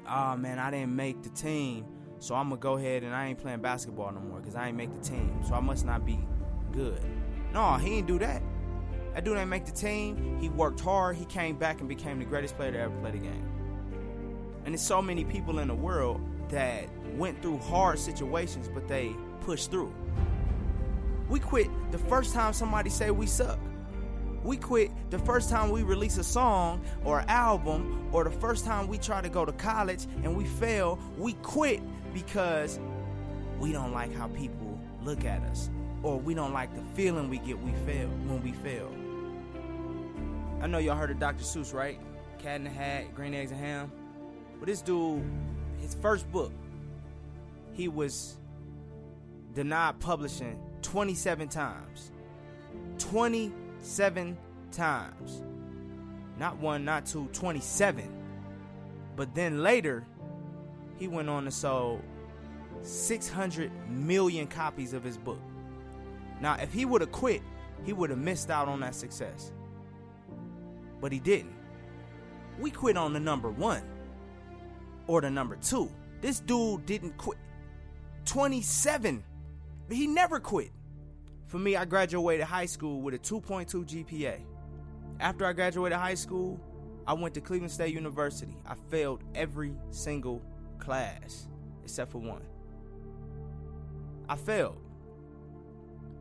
Oh 0.07 0.37
man, 0.37 0.59
I 0.59 0.71
didn't 0.71 0.95
make 0.95 1.21
the 1.23 1.29
team. 1.29 1.85
So 2.19 2.35
I'm 2.35 2.49
gonna 2.49 2.61
go 2.61 2.77
ahead 2.77 3.03
and 3.03 3.13
I 3.13 3.27
ain't 3.27 3.39
playing 3.39 3.61
basketball 3.61 4.11
no 4.11 4.19
more 4.19 4.39
because 4.39 4.55
I 4.55 4.67
ain't 4.67 4.77
make 4.77 4.93
the 4.93 5.03
team. 5.03 5.41
So 5.47 5.55
I 5.55 5.59
must 5.59 5.85
not 5.85 6.05
be 6.05 6.19
good. 6.71 7.01
No, 7.53 7.73
he 7.75 7.89
didn't 7.95 8.07
do 8.07 8.19
that. 8.19 8.41
That 9.13 9.25
dude 9.25 9.35
didn't 9.35 9.49
make 9.49 9.65
the 9.65 9.71
team. 9.71 10.37
He 10.39 10.49
worked 10.49 10.79
hard. 10.79 11.17
He 11.17 11.25
came 11.25 11.57
back 11.57 11.79
and 11.79 11.89
became 11.89 12.19
the 12.19 12.25
greatest 12.25 12.55
player 12.55 12.71
to 12.71 12.79
ever 12.79 12.95
play 13.01 13.11
the 13.11 13.17
game. 13.17 13.47
And 14.63 14.73
there's 14.73 14.81
so 14.81 15.01
many 15.01 15.25
people 15.25 15.59
in 15.59 15.67
the 15.67 15.75
world 15.75 16.21
that 16.49 16.87
went 17.17 17.41
through 17.41 17.57
hard 17.57 17.99
situations, 17.99 18.69
but 18.73 18.87
they 18.87 19.15
pushed 19.41 19.71
through. 19.71 19.93
We 21.29 21.39
quit 21.39 21.69
the 21.91 21.97
first 21.97 22.33
time 22.33 22.53
somebody 22.53 22.89
say 22.89 23.11
we 23.11 23.25
suck. 23.25 23.59
We 24.43 24.57
quit 24.57 24.91
the 25.11 25.19
first 25.19 25.49
time 25.49 25.71
we 25.71 25.83
release 25.83 26.17
a 26.17 26.23
song 26.23 26.81
or 27.03 27.21
album, 27.27 28.09
or 28.11 28.23
the 28.23 28.31
first 28.31 28.65
time 28.65 28.87
we 28.87 28.97
try 28.97 29.21
to 29.21 29.29
go 29.29 29.45
to 29.45 29.51
college 29.51 30.05
and 30.23 30.35
we 30.35 30.45
fail. 30.45 30.99
We 31.17 31.33
quit 31.33 31.81
because 32.13 32.79
we 33.59 33.71
don't 33.71 33.91
like 33.91 34.13
how 34.15 34.27
people 34.29 34.79
look 35.03 35.25
at 35.25 35.41
us, 35.43 35.69
or 36.01 36.19
we 36.19 36.33
don't 36.33 36.53
like 36.53 36.73
the 36.75 36.83
feeling 36.95 37.29
we 37.29 37.37
get 37.39 37.59
we 37.61 37.71
fail 37.85 38.07
when 38.07 38.41
we 38.41 38.51
fail. 38.53 38.91
I 40.61 40.67
know 40.67 40.77
y'all 40.77 40.95
heard 40.95 41.09
of 41.09 41.17
Dr. 41.17 41.43
Seuss, 41.43 41.73
right? 41.73 41.99
Cat 42.37 42.57
in 42.57 42.65
the 42.65 42.69
Hat, 42.69 43.15
Green 43.15 43.33
Eggs 43.33 43.49
and 43.49 43.59
Ham. 43.59 43.91
But 44.59 44.67
this 44.67 44.83
dude, 44.83 45.23
his 45.79 45.95
first 45.95 46.31
book, 46.31 46.51
he 47.73 47.87
was 47.87 48.37
denied 49.55 49.99
publishing 49.99 50.59
27 50.83 51.47
times. 51.47 52.11
27 52.99 54.37
times. 54.71 55.41
Not 56.37 56.57
one, 56.57 56.85
not 56.85 57.07
two, 57.07 57.27
27. 57.33 58.07
But 59.15 59.33
then 59.33 59.63
later, 59.63 60.05
he 60.97 61.07
went 61.07 61.27
on 61.27 61.45
to 61.45 61.51
sell 61.51 61.99
600 62.83 63.71
million 63.89 64.45
copies 64.45 64.93
of 64.93 65.03
his 65.03 65.17
book. 65.17 65.41
Now, 66.39 66.53
if 66.55 66.71
he 66.71 66.85
would 66.85 67.01
have 67.01 67.11
quit, 67.11 67.41
he 67.83 67.93
would 67.93 68.11
have 68.11 68.19
missed 68.19 68.51
out 68.51 68.67
on 68.67 68.79
that 68.81 68.93
success. 68.93 69.51
But 71.01 71.11
he 71.11 71.19
didn't. 71.19 71.55
We 72.59 72.71
quit 72.71 72.95
on 72.95 73.11
the 73.11 73.19
number 73.19 73.49
one 73.49 73.83
or 75.07 75.19
the 75.21 75.29
number 75.29 75.55
two. 75.57 75.91
This 76.21 76.39
dude 76.39 76.85
didn't 76.85 77.17
quit. 77.17 77.39
27. 78.25 79.23
But 79.87 79.97
he 79.97 80.07
never 80.07 80.39
quit. 80.39 80.71
For 81.47 81.57
me, 81.57 81.75
I 81.75 81.83
graduated 81.83 82.45
high 82.45 82.67
school 82.67 83.01
with 83.01 83.13
a 83.13 83.19
2.2 83.19 83.85
GPA. 83.85 84.39
After 85.19 85.45
I 85.45 85.53
graduated 85.53 85.97
high 85.97 86.13
school, 86.13 86.59
I 87.05 87.13
went 87.13 87.33
to 87.33 87.41
Cleveland 87.41 87.71
State 87.71 87.93
University. 87.93 88.55
I 88.65 88.75
failed 88.89 89.23
every 89.35 89.73
single 89.89 90.41
class 90.77 91.47
except 91.83 92.11
for 92.11 92.19
one. 92.19 92.43
I 94.29 94.35
failed. 94.35 94.77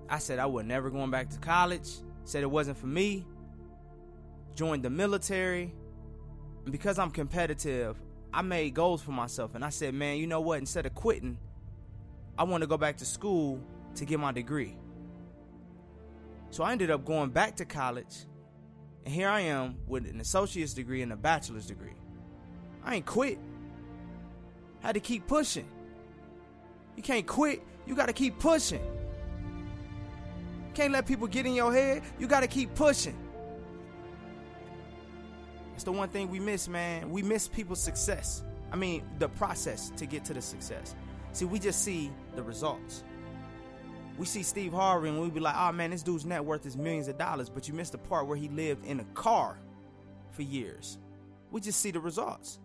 I 0.08 0.18
said 0.18 0.40
I 0.40 0.46
was 0.46 0.64
never 0.64 0.90
going 0.90 1.10
back 1.10 1.30
to 1.30 1.38
college. 1.38 1.88
Said 2.24 2.42
it 2.42 2.50
wasn't 2.50 2.76
for 2.76 2.88
me. 2.88 3.24
Joined 4.60 4.82
the 4.82 4.90
military. 4.90 5.72
Because 6.70 6.98
I'm 6.98 7.10
competitive, 7.10 7.96
I 8.30 8.42
made 8.42 8.74
goals 8.74 9.00
for 9.00 9.10
myself. 9.10 9.54
And 9.54 9.64
I 9.64 9.70
said, 9.70 9.94
man, 9.94 10.18
you 10.18 10.26
know 10.26 10.42
what? 10.42 10.58
Instead 10.58 10.84
of 10.84 10.94
quitting, 10.94 11.38
I 12.36 12.44
want 12.44 12.60
to 12.60 12.66
go 12.66 12.76
back 12.76 12.98
to 12.98 13.06
school 13.06 13.58
to 13.94 14.04
get 14.04 14.20
my 14.20 14.32
degree. 14.32 14.76
So 16.50 16.62
I 16.62 16.72
ended 16.72 16.90
up 16.90 17.06
going 17.06 17.30
back 17.30 17.56
to 17.56 17.64
college. 17.64 18.26
And 19.06 19.14
here 19.14 19.30
I 19.30 19.40
am 19.40 19.78
with 19.86 20.04
an 20.04 20.20
associate's 20.20 20.74
degree 20.74 21.00
and 21.00 21.10
a 21.10 21.16
bachelor's 21.16 21.64
degree. 21.64 21.96
I 22.84 22.96
ain't 22.96 23.06
quit. 23.06 23.38
I 24.82 24.88
had 24.88 24.94
to 24.96 25.00
keep 25.00 25.26
pushing. 25.26 25.68
You 26.98 27.02
can't 27.02 27.26
quit. 27.26 27.62
You 27.86 27.94
got 27.94 28.08
to 28.08 28.12
keep 28.12 28.38
pushing. 28.38 28.82
Can't 30.74 30.92
let 30.92 31.06
people 31.06 31.28
get 31.28 31.46
in 31.46 31.54
your 31.54 31.72
head. 31.72 32.02
You 32.18 32.26
got 32.26 32.40
to 32.40 32.46
keep 32.46 32.74
pushing. 32.74 33.16
That's 35.80 35.86
the 35.86 35.92
one 35.92 36.10
thing 36.10 36.28
we 36.28 36.40
miss, 36.40 36.68
man. 36.68 37.08
We 37.08 37.22
miss 37.22 37.48
people's 37.48 37.80
success. 37.80 38.44
I 38.70 38.76
mean, 38.76 39.02
the 39.18 39.30
process 39.30 39.90
to 39.96 40.04
get 40.04 40.26
to 40.26 40.34
the 40.34 40.42
success. 40.42 40.94
See, 41.32 41.46
we 41.46 41.58
just 41.58 41.82
see 41.82 42.10
the 42.36 42.42
results. 42.42 43.02
We 44.18 44.26
see 44.26 44.42
Steve 44.42 44.74
Harvey 44.74 45.08
and 45.08 45.18
we 45.18 45.30
be 45.30 45.40
like, 45.40 45.54
oh 45.56 45.72
man, 45.72 45.90
this 45.90 46.02
dude's 46.02 46.26
net 46.26 46.44
worth 46.44 46.66
is 46.66 46.76
millions 46.76 47.08
of 47.08 47.16
dollars, 47.16 47.48
but 47.48 47.66
you 47.66 47.72
missed 47.72 47.92
the 47.92 47.98
part 47.98 48.26
where 48.26 48.36
he 48.36 48.50
lived 48.50 48.84
in 48.84 49.00
a 49.00 49.04
car 49.14 49.58
for 50.32 50.42
years. 50.42 50.98
We 51.50 51.62
just 51.62 51.80
see 51.80 51.92
the 51.92 52.00
results. 52.00 52.58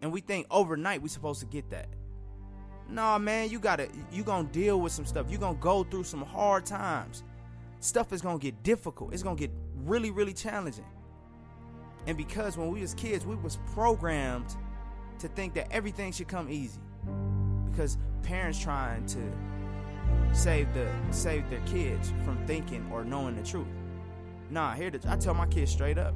And 0.00 0.10
we 0.10 0.22
think 0.22 0.46
overnight 0.50 1.02
we 1.02 1.10
supposed 1.10 1.40
to 1.40 1.46
get 1.46 1.68
that. 1.68 1.88
Nah, 2.88 3.18
man, 3.18 3.50
you 3.50 3.60
gotta 3.60 3.90
you 4.10 4.22
gonna 4.22 4.48
deal 4.48 4.80
with 4.80 4.92
some 4.92 5.04
stuff. 5.04 5.30
you 5.30 5.36
gonna 5.36 5.58
go 5.58 5.84
through 5.84 6.04
some 6.04 6.22
hard 6.22 6.64
times. 6.64 7.22
Stuff 7.80 8.14
is 8.14 8.22
gonna 8.22 8.38
get 8.38 8.62
difficult. 8.62 9.12
It's 9.12 9.22
gonna 9.22 9.36
get 9.36 9.50
really, 9.84 10.10
really 10.10 10.32
challenging. 10.32 10.86
And 12.06 12.16
because 12.16 12.56
when 12.56 12.70
we 12.70 12.80
was 12.80 12.94
kids, 12.94 13.26
we 13.26 13.36
was 13.36 13.58
programmed 13.74 14.54
to 15.18 15.28
think 15.28 15.54
that 15.54 15.72
everything 15.72 16.12
should 16.12 16.28
come 16.28 16.48
easy. 16.50 16.80
Because 17.70 17.98
parents 18.22 18.58
trying 18.58 19.06
to 19.06 19.20
save 20.32 20.72
the 20.74 20.88
save 21.10 21.48
their 21.50 21.60
kids 21.60 22.12
from 22.24 22.44
thinking 22.46 22.88
or 22.92 23.04
knowing 23.04 23.36
the 23.36 23.42
truth. 23.42 23.66
Nah, 24.50 24.74
here 24.74 24.90
to, 24.90 25.10
I 25.10 25.16
tell 25.16 25.34
my 25.34 25.46
kids 25.46 25.72
straight 25.72 25.98
up. 25.98 26.14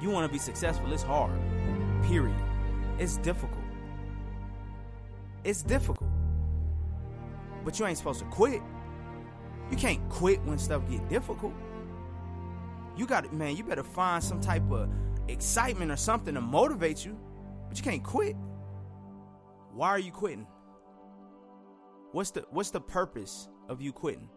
You 0.00 0.10
want 0.10 0.26
to 0.26 0.32
be 0.32 0.38
successful, 0.38 0.92
it's 0.92 1.02
hard. 1.02 1.38
Period. 2.04 2.36
It's 2.98 3.16
difficult. 3.18 3.62
It's 5.44 5.62
difficult. 5.62 6.10
But 7.64 7.78
you 7.78 7.86
ain't 7.86 7.98
supposed 7.98 8.20
to 8.20 8.26
quit. 8.26 8.60
You 9.70 9.76
can't 9.76 10.06
quit 10.08 10.42
when 10.44 10.58
stuff 10.58 10.82
get 10.90 11.08
difficult. 11.08 11.54
You 12.96 13.06
got 13.06 13.32
man. 13.32 13.56
You 13.56 13.64
better 13.64 13.82
find 13.82 14.22
some 14.22 14.40
type 14.40 14.70
of 14.70 14.88
excitement 15.28 15.90
or 15.90 15.96
something 15.96 16.34
to 16.34 16.40
motivate 16.40 17.04
you. 17.04 17.18
But 17.68 17.76
you 17.76 17.84
can't 17.84 18.02
quit. 18.02 18.36
Why 19.72 19.88
are 19.90 19.98
you 19.98 20.12
quitting? 20.12 20.46
What's 22.12 22.30
the 22.30 22.46
what's 22.50 22.70
the 22.70 22.80
purpose 22.80 23.48
of 23.68 23.82
you 23.82 23.92
quitting? 23.92 24.30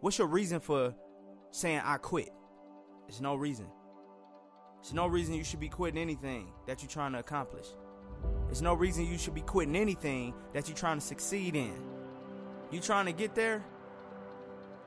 What's 0.00 0.18
your 0.18 0.28
reason 0.28 0.60
for 0.60 0.94
saying 1.50 1.80
I 1.84 1.96
quit? 1.96 2.30
There's 3.08 3.20
no 3.20 3.34
reason. 3.34 3.66
There's 4.82 4.94
no 4.94 5.06
reason 5.08 5.34
you 5.34 5.42
should 5.42 5.58
be 5.58 5.68
quitting 5.68 6.00
anything 6.00 6.52
that 6.66 6.82
you're 6.82 6.90
trying 6.90 7.12
to 7.12 7.18
accomplish. 7.18 7.66
There's 8.46 8.62
no 8.62 8.74
reason 8.74 9.06
you 9.06 9.18
should 9.18 9.34
be 9.34 9.40
quitting 9.40 9.74
anything 9.74 10.34
that 10.52 10.68
you're 10.68 10.76
trying 10.76 10.98
to 10.98 11.04
succeed 11.04 11.56
in. 11.56 11.74
You 12.70 12.80
trying 12.80 13.06
to 13.06 13.12
get 13.12 13.34
there? 13.34 13.64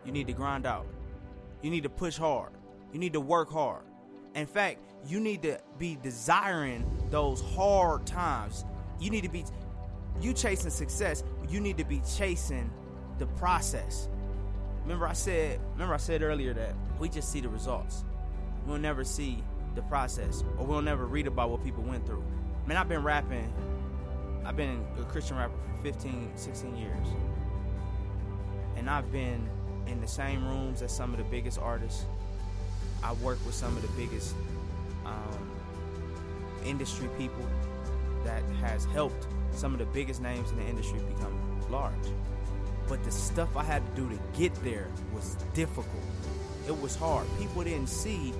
You 0.05 0.11
need 0.11 0.27
to 0.27 0.33
grind 0.33 0.65
out. 0.65 0.87
You 1.61 1.69
need 1.69 1.83
to 1.83 1.89
push 1.89 2.17
hard. 2.17 2.51
You 2.93 2.99
need 2.99 3.13
to 3.13 3.19
work 3.19 3.51
hard. 3.51 3.83
In 4.35 4.45
fact, 4.45 4.79
you 5.05 5.19
need 5.19 5.41
to 5.43 5.59
be 5.77 5.97
desiring 6.01 6.85
those 7.09 7.41
hard 7.41 8.05
times. 8.05 8.65
You 8.99 9.09
need 9.09 9.23
to 9.23 9.29
be 9.29 9.45
you 10.21 10.33
chasing 10.33 10.69
success, 10.69 11.23
you 11.47 11.59
need 11.59 11.77
to 11.77 11.85
be 11.85 12.01
chasing 12.17 12.69
the 13.19 13.25
process. 13.25 14.09
Remember 14.83 15.07
I 15.07 15.13
said, 15.13 15.59
remember 15.73 15.93
I 15.93 15.97
said 15.97 16.21
earlier 16.21 16.53
that 16.53 16.73
we 16.99 17.09
just 17.09 17.31
see 17.31 17.39
the 17.39 17.49
results. 17.49 18.03
We'll 18.65 18.79
never 18.79 19.03
see 19.03 19.43
the 19.75 19.81
process 19.83 20.43
or 20.57 20.65
we'll 20.65 20.81
never 20.81 21.05
read 21.05 21.27
about 21.27 21.49
what 21.49 21.63
people 21.63 21.83
went 21.83 22.05
through. 22.05 22.23
Man, 22.65 22.77
I've 22.77 22.89
been 22.89 23.03
rapping. 23.03 23.53
I've 24.45 24.57
been 24.57 24.85
a 24.99 25.03
Christian 25.03 25.37
rapper 25.37 25.53
for 25.75 25.83
15, 25.83 26.31
16 26.35 26.75
years. 26.75 27.07
And 28.75 28.89
I've 28.89 29.11
been 29.11 29.49
in 29.89 29.99
the 30.01 30.07
same 30.07 30.47
rooms 30.47 30.81
as 30.81 30.95
some 30.95 31.11
of 31.11 31.17
the 31.17 31.23
biggest 31.25 31.59
artists. 31.59 32.05
I 33.03 33.13
work 33.13 33.43
with 33.45 33.55
some 33.55 33.75
of 33.75 33.81
the 33.81 34.01
biggest 34.01 34.35
um, 35.05 35.49
industry 36.65 37.09
people 37.17 37.45
that 38.23 38.43
has 38.61 38.85
helped 38.85 39.27
some 39.51 39.73
of 39.73 39.79
the 39.79 39.85
biggest 39.85 40.21
names 40.21 40.51
in 40.51 40.57
the 40.57 40.65
industry 40.65 40.99
become 41.15 41.33
large. 41.69 41.93
But 42.87 43.03
the 43.03 43.11
stuff 43.11 43.55
I 43.55 43.63
had 43.63 43.83
to 43.95 44.01
do 44.01 44.09
to 44.09 44.19
get 44.37 44.53
there 44.63 44.87
was 45.13 45.35
difficult. 45.53 46.03
It 46.67 46.79
was 46.79 46.95
hard. 46.95 47.27
People 47.39 47.63
didn't 47.63 47.87
see 47.87 48.33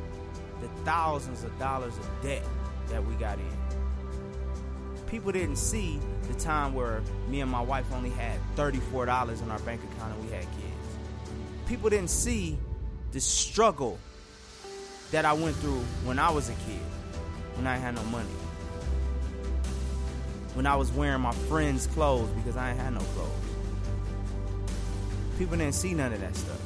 the 0.62 0.68
thousands 0.84 1.44
of 1.44 1.58
dollars 1.58 1.98
of 1.98 2.08
debt 2.22 2.44
that 2.90 3.06
we 3.06 3.14
got 3.16 3.38
in. 3.40 5.06
People 5.08 5.32
didn't 5.32 5.58
see 5.58 6.00
the 6.28 6.34
time 6.36 6.74
where 6.74 7.02
me 7.28 7.42
and 7.42 7.50
my 7.50 7.62
wife 7.62 7.86
only 7.94 8.12
had 8.12 8.40
$34 8.56 9.42
in 9.42 9.50
our 9.50 9.60
bank 9.60 9.82
account 9.92 10.14
and 10.14 10.24
we 10.24 10.32
had 10.32 10.44
kids. 10.44 10.69
People 11.70 11.92
didn't 11.92 12.10
see 12.10 12.58
the 13.12 13.20
struggle 13.20 14.00
that 15.12 15.24
I 15.24 15.34
went 15.34 15.56
through 15.58 15.82
when 16.04 16.18
I 16.18 16.32
was 16.32 16.50
a 16.50 16.54
kid, 16.54 16.82
when 17.54 17.68
I 17.68 17.78
had 17.78 17.94
no 17.94 18.02
money. 18.06 18.28
When 20.56 20.66
I 20.66 20.76
was 20.76 20.92
wearing 20.92 21.22
my 21.22 21.32
friends' 21.32 21.86
clothes 21.86 22.32
because 22.32 22.58
I 22.58 22.72
ain't 22.72 22.80
had 22.80 22.96
no 22.96 23.02
clothes. 23.02 23.30
People 25.38 25.58
didn't 25.58 25.76
see 25.76 25.94
none 25.94 26.12
of 26.12 26.20
that 26.22 26.36
stuff. 26.36 26.60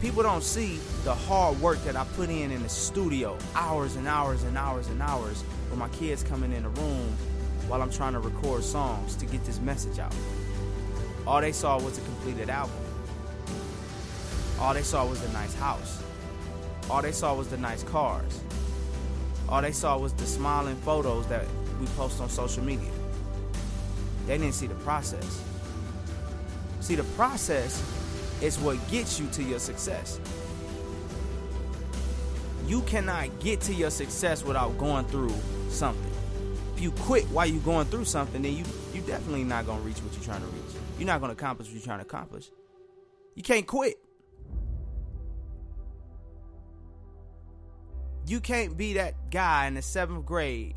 People 0.00 0.24
don't 0.24 0.42
see 0.42 0.80
the 1.04 1.14
hard 1.14 1.60
work 1.60 1.80
that 1.84 1.94
I 1.94 2.02
put 2.16 2.28
in 2.28 2.50
in 2.50 2.64
the 2.64 2.68
studio, 2.68 3.38
hours 3.54 3.94
and 3.94 4.08
hours 4.08 4.42
and 4.42 4.58
hours 4.58 4.88
and 4.88 5.00
hours, 5.00 5.44
with 5.70 5.78
my 5.78 5.88
kids 5.90 6.24
coming 6.24 6.52
in 6.52 6.64
the 6.64 6.70
room 6.70 7.16
while 7.68 7.82
I'm 7.82 7.90
trying 7.92 8.14
to 8.14 8.18
record 8.18 8.64
songs 8.64 9.14
to 9.14 9.26
get 9.26 9.44
this 9.44 9.60
message 9.60 10.00
out. 10.00 10.12
All 11.24 11.40
they 11.40 11.52
saw 11.52 11.80
was 11.80 11.98
a 11.98 12.00
completed 12.00 12.50
album. 12.50 12.89
All 14.60 14.74
they 14.74 14.82
saw 14.82 15.06
was 15.06 15.20
the 15.22 15.32
nice 15.32 15.54
house. 15.54 16.02
All 16.90 17.00
they 17.00 17.12
saw 17.12 17.34
was 17.34 17.48
the 17.48 17.56
nice 17.56 17.82
cars. 17.82 18.42
All 19.48 19.62
they 19.62 19.72
saw 19.72 19.96
was 19.98 20.12
the 20.12 20.26
smiling 20.26 20.76
photos 20.76 21.26
that 21.28 21.46
we 21.80 21.86
post 21.88 22.20
on 22.20 22.28
social 22.28 22.62
media. 22.62 22.90
They 24.26 24.36
didn't 24.36 24.54
see 24.54 24.66
the 24.66 24.74
process. 24.76 25.42
See, 26.80 26.94
the 26.94 27.04
process 27.04 27.82
is 28.42 28.58
what 28.58 28.76
gets 28.90 29.18
you 29.18 29.28
to 29.28 29.42
your 29.42 29.58
success. 29.58 30.20
You 32.66 32.82
cannot 32.82 33.40
get 33.40 33.60
to 33.62 33.74
your 33.74 33.90
success 33.90 34.44
without 34.44 34.76
going 34.78 35.06
through 35.06 35.34
something. 35.70 36.12
If 36.74 36.82
you 36.82 36.92
quit 36.92 37.24
while 37.30 37.46
you're 37.46 37.62
going 37.62 37.86
through 37.86 38.04
something, 38.04 38.42
then 38.42 38.56
you 38.56 38.64
you 38.94 39.00
definitely 39.02 39.44
not 39.44 39.66
gonna 39.66 39.80
reach 39.80 39.98
what 39.98 40.12
you're 40.14 40.24
trying 40.24 40.40
to 40.40 40.46
reach. 40.46 40.76
You're 40.98 41.06
not 41.06 41.20
gonna 41.20 41.32
accomplish 41.32 41.68
what 41.68 41.74
you're 41.74 41.82
trying 41.82 41.98
to 41.98 42.04
accomplish. 42.04 42.50
You 43.34 43.42
can't 43.42 43.66
quit. 43.66 43.96
You 48.30 48.38
can't 48.38 48.76
be 48.76 48.92
that 48.92 49.32
guy 49.32 49.66
in 49.66 49.74
the 49.74 49.82
seventh 49.82 50.24
grade. 50.24 50.76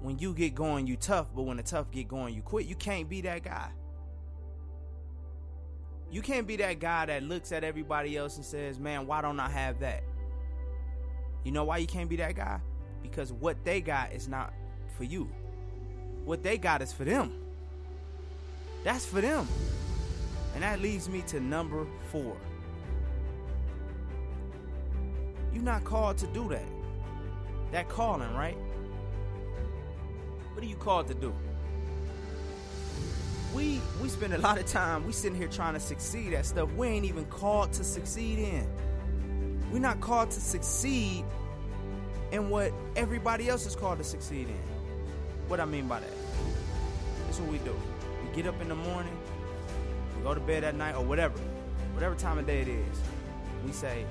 When 0.00 0.18
you 0.18 0.32
get 0.32 0.54
going, 0.54 0.86
you 0.86 0.96
tough, 0.96 1.26
but 1.36 1.42
when 1.42 1.58
the 1.58 1.62
tough 1.62 1.90
get 1.90 2.08
going, 2.08 2.34
you 2.34 2.40
quit. 2.40 2.64
You 2.64 2.76
can't 2.76 3.10
be 3.10 3.20
that 3.20 3.42
guy. 3.42 3.68
You 6.10 6.22
can't 6.22 6.46
be 6.46 6.56
that 6.56 6.80
guy 6.80 7.04
that 7.04 7.24
looks 7.24 7.52
at 7.52 7.62
everybody 7.62 8.16
else 8.16 8.36
and 8.36 8.44
says, 8.46 8.78
Man, 8.78 9.06
why 9.06 9.20
don't 9.20 9.38
I 9.38 9.50
have 9.50 9.80
that? 9.80 10.02
You 11.44 11.52
know 11.52 11.64
why 11.64 11.76
you 11.76 11.86
can't 11.86 12.08
be 12.08 12.16
that 12.16 12.36
guy? 12.36 12.58
Because 13.02 13.34
what 13.34 13.62
they 13.62 13.82
got 13.82 14.14
is 14.14 14.26
not 14.26 14.54
for 14.96 15.04
you. 15.04 15.28
What 16.24 16.42
they 16.42 16.56
got 16.56 16.80
is 16.80 16.90
for 16.90 17.04
them. 17.04 17.34
That's 18.82 19.04
for 19.04 19.20
them. 19.20 19.46
And 20.54 20.62
that 20.62 20.80
leads 20.80 21.06
me 21.06 21.20
to 21.26 21.38
number 21.38 21.86
four. 22.10 22.34
You're 25.60 25.70
not 25.70 25.84
called 25.84 26.16
to 26.16 26.26
do 26.28 26.48
that. 26.48 26.64
That 27.70 27.90
calling, 27.90 28.32
right? 28.34 28.56
What 30.54 30.64
are 30.64 30.66
you 30.66 30.76
called 30.76 31.06
to 31.08 31.14
do? 31.14 31.34
we 33.52 33.80
we 34.00 34.08
spend 34.08 34.32
a 34.32 34.38
lot 34.38 34.58
of 34.58 34.66
time 34.66 35.04
we 35.04 35.12
sitting 35.12 35.36
here 35.36 35.48
trying 35.48 35.74
to 35.74 35.80
succeed 35.80 36.32
at 36.34 36.46
stuff 36.46 36.72
we 36.74 36.86
ain't 36.86 37.04
even 37.04 37.24
called 37.24 37.72
to 37.72 37.82
succeed 37.82 38.38
in 38.38 38.64
we're 39.72 39.80
not 39.80 40.00
called 40.00 40.30
to 40.30 40.40
succeed 40.40 41.24
in 42.30 42.48
what 42.48 42.72
everybody 42.94 43.48
else 43.48 43.66
is 43.66 43.74
called 43.74 43.98
to 43.98 44.04
succeed 44.04 44.46
in 44.46 44.54
what 45.48 45.58
i 45.58 45.64
mean 45.64 45.88
by 45.88 45.98
that 45.98 46.12
this 47.26 47.34
is 47.34 47.40
what 47.42 47.50
we 47.50 47.58
do 47.58 47.74
we 48.24 48.36
get 48.36 48.46
up 48.46 48.60
in 48.62 48.68
the 48.68 48.74
morning 48.76 49.18
we 50.16 50.22
go 50.22 50.32
to 50.32 50.38
bed 50.38 50.62
at 50.62 50.76
night 50.76 50.94
or 50.94 51.02
whatever 51.02 51.36
whatever 51.92 52.14
time 52.14 52.38
of 52.38 52.46
day 52.46 52.60
it 52.60 52.68
is 52.68 53.00
we 53.66 53.72
say 53.72 54.06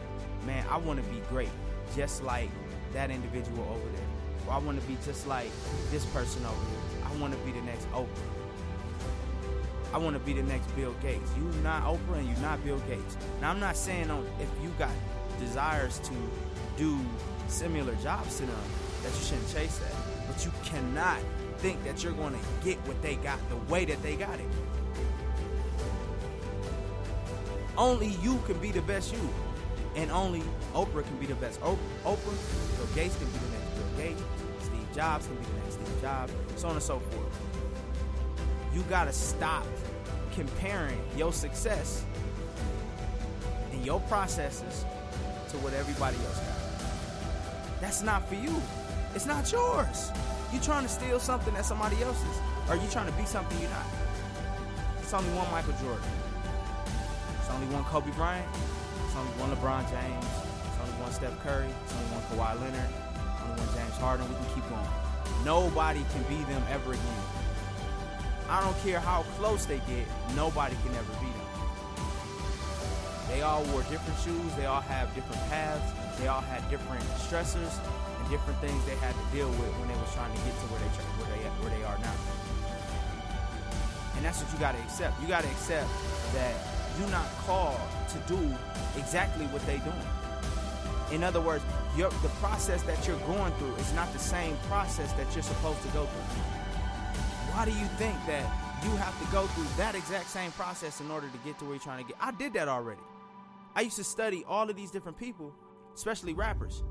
man 0.49 0.65
i 0.71 0.77
want 0.77 0.97
to 1.01 1.09
be 1.11 1.21
great 1.29 1.49
just 1.95 2.23
like 2.23 2.49
that 2.91 3.11
individual 3.11 3.63
over 3.69 3.89
there 3.95 4.07
or 4.47 4.53
i 4.53 4.57
want 4.57 4.81
to 4.81 4.87
be 4.87 4.97
just 5.05 5.27
like 5.27 5.51
this 5.91 6.05
person 6.07 6.43
over 6.43 6.65
here 6.69 7.05
i 7.05 7.15
want 7.21 7.31
to 7.31 7.39
be 7.39 7.51
the 7.51 7.61
next 7.61 7.89
oprah 7.91 8.07
I 9.91 9.97
want 9.97 10.15
to 10.15 10.19
be 10.19 10.33
the 10.33 10.43
next 10.43 10.67
Bill 10.75 10.93
Gates. 11.01 11.31
You 11.35 11.43
not 11.63 11.83
Oprah 11.83 12.19
and 12.19 12.29
you 12.29 12.35
not 12.43 12.63
Bill 12.63 12.77
Gates. 12.87 13.17
Now 13.41 13.49
I'm 13.49 13.59
not 13.59 13.75
saying 13.75 14.07
if 14.39 14.63
you 14.63 14.69
got 14.77 14.91
desires 15.39 15.97
to 15.99 16.13
do 16.77 16.99
similar 17.47 17.95
jobs 17.95 18.37
to 18.37 18.45
them 18.45 18.55
that 19.01 19.11
you 19.15 19.25
shouldn't 19.25 19.51
chase 19.51 19.79
that. 19.79 19.95
But 20.27 20.45
you 20.45 20.51
cannot 20.63 21.17
think 21.57 21.83
that 21.85 22.03
you're 22.03 22.13
going 22.13 22.33
to 22.33 22.39
get 22.63 22.77
what 22.87 23.01
they 23.01 23.15
got 23.15 23.39
the 23.49 23.55
way 23.71 23.83
that 23.85 24.01
they 24.03 24.15
got 24.15 24.39
it. 24.39 24.45
Only 27.75 28.09
you 28.21 28.37
can 28.45 28.59
be 28.59 28.71
the 28.71 28.81
best 28.81 29.13
you. 29.13 29.29
And 29.95 30.11
only 30.11 30.43
Oprah 30.73 31.03
can 31.03 31.17
be 31.17 31.25
the 31.25 31.35
best 31.35 31.59
Oprah. 31.61 31.77
Bill 32.03 32.87
Gates 32.95 33.15
can 33.17 33.27
be 33.27 33.39
the 33.39 33.57
next 33.57 33.75
Bill 33.75 34.05
Gates. 34.05 34.21
Steve 34.61 34.95
Jobs 34.95 35.27
can 35.27 35.35
be 35.35 35.43
the 35.45 35.53
next 35.63 35.73
Steve 35.73 36.01
Jobs. 36.01 36.33
So 36.55 36.67
on 36.67 36.73
and 36.75 36.83
so 36.83 36.99
forth 36.99 37.49
you 38.73 38.83
gotta 38.89 39.13
stop 39.13 39.65
comparing 40.33 40.99
your 41.17 41.33
success 41.33 42.03
and 43.71 43.85
your 43.85 43.99
processes 44.01 44.85
to 45.49 45.57
what 45.57 45.73
everybody 45.73 46.17
else 46.17 46.39
got. 46.39 47.81
That's 47.81 48.03
not 48.03 48.27
for 48.27 48.35
you. 48.35 48.55
It's 49.15 49.25
not 49.25 49.51
yours. 49.51 50.11
You 50.53 50.59
trying 50.59 50.83
to 50.83 50.89
steal 50.89 51.19
something 51.19 51.53
that 51.55 51.65
somebody 51.65 52.01
else's, 52.03 52.39
or 52.69 52.75
you 52.75 52.87
trying 52.91 53.07
to 53.07 53.17
be 53.17 53.25
something 53.25 53.59
you're 53.59 53.69
not. 53.69 53.85
It's 55.01 55.13
only 55.13 55.29
one 55.31 55.49
Michael 55.51 55.73
Jordan. 55.81 56.03
It's 57.39 57.49
only 57.49 57.67
one 57.67 57.83
Kobe 57.85 58.11
Bryant. 58.11 58.47
Only 59.19 59.31
one 59.35 59.51
LeBron 59.51 59.83
James. 59.91 60.23
It's 60.23 60.79
only 60.79 60.95
one 61.03 61.11
Steph 61.11 61.35
Curry. 61.43 61.67
It's 61.67 61.93
only 61.93 62.07
one 62.15 62.23
Kawhi 62.31 62.55
Leonard. 62.63 62.91
Only 63.43 63.59
one 63.59 63.71
James 63.75 63.97
Harden. 63.99 64.23
We 64.31 64.35
can 64.39 64.49
keep 64.55 64.65
going. 64.71 64.87
Nobody 65.43 66.05
can 66.15 66.23
be 66.31 66.39
them 66.47 66.63
ever 66.71 66.95
again. 66.95 67.23
I 68.49 68.61
don't 68.61 68.77
care 68.81 68.99
how 68.99 69.21
close 69.37 69.65
they 69.65 69.77
get, 69.85 70.09
nobody 70.35 70.75
can 70.81 70.95
ever 70.95 71.13
beat 71.21 71.35
them. 71.37 71.49
They 73.29 73.43
all 73.43 73.61
wore 73.69 73.83
different 73.93 74.17
shoes, 74.25 74.49
they 74.57 74.65
all 74.65 74.81
have 74.81 75.13
different 75.13 75.37
paths, 75.53 75.85
they 76.17 76.27
all 76.27 76.41
had 76.41 76.67
different 76.71 77.03
stressors 77.21 77.77
and 77.77 78.29
different 78.31 78.57
things 78.59 78.83
they 78.89 78.97
had 79.05 79.13
to 79.13 79.25
deal 79.29 79.49
with 79.61 79.69
when 79.77 79.87
they 79.87 79.99
was 80.01 80.09
trying 80.17 80.33
to 80.33 80.41
get 80.41 80.57
to 80.57 80.65
where 80.73 80.81
they 80.81 80.89
where 81.21 81.29
they 81.29 81.45
where 81.61 81.71
they 81.77 81.83
are 81.85 81.99
now. 82.01 82.17
And 84.17 84.25
that's 84.25 84.41
what 84.41 84.51
you 84.51 84.57
got 84.57 84.73
to 84.73 84.81
accept. 84.81 85.21
You 85.21 85.27
got 85.27 85.43
to 85.43 85.49
accept 85.53 85.87
that 86.33 86.57
you're 86.99 87.09
not 87.09 87.27
called 87.45 87.79
to 88.09 88.17
do 88.27 88.39
exactly 88.97 89.45
what 89.47 89.65
they're 89.65 89.79
doing. 89.79 89.95
In 91.11 91.23
other 91.23 91.41
words, 91.41 91.63
your, 91.95 92.09
the 92.21 92.29
process 92.39 92.83
that 92.83 93.07
you're 93.07 93.19
going 93.19 93.51
through 93.53 93.73
is 93.75 93.93
not 93.93 94.11
the 94.13 94.19
same 94.19 94.55
process 94.67 95.11
that 95.13 95.33
you're 95.33 95.43
supposed 95.43 95.81
to 95.81 95.87
go 95.89 96.05
through. 96.05 96.43
Why 97.53 97.65
do 97.65 97.71
you 97.71 97.85
think 97.97 98.15
that 98.27 98.43
you 98.83 98.91
have 98.97 99.17
to 99.19 99.31
go 99.31 99.47
through 99.47 99.65
that 99.77 99.95
exact 99.95 100.29
same 100.29 100.51
process 100.51 101.01
in 101.01 101.09
order 101.09 101.27
to 101.27 101.37
get 101.39 101.57
to 101.59 101.65
where 101.65 101.75
you're 101.75 101.83
trying 101.83 102.03
to 102.03 102.07
get? 102.07 102.17
I 102.21 102.31
did 102.31 102.53
that 102.53 102.67
already. 102.67 103.01
I 103.75 103.81
used 103.81 103.95
to 103.95 104.03
study 104.03 104.43
all 104.47 104.69
of 104.69 104.75
these 104.75 104.91
different 104.91 105.17
people, 105.17 105.53
especially 105.95 106.33
rappers. 106.33 106.83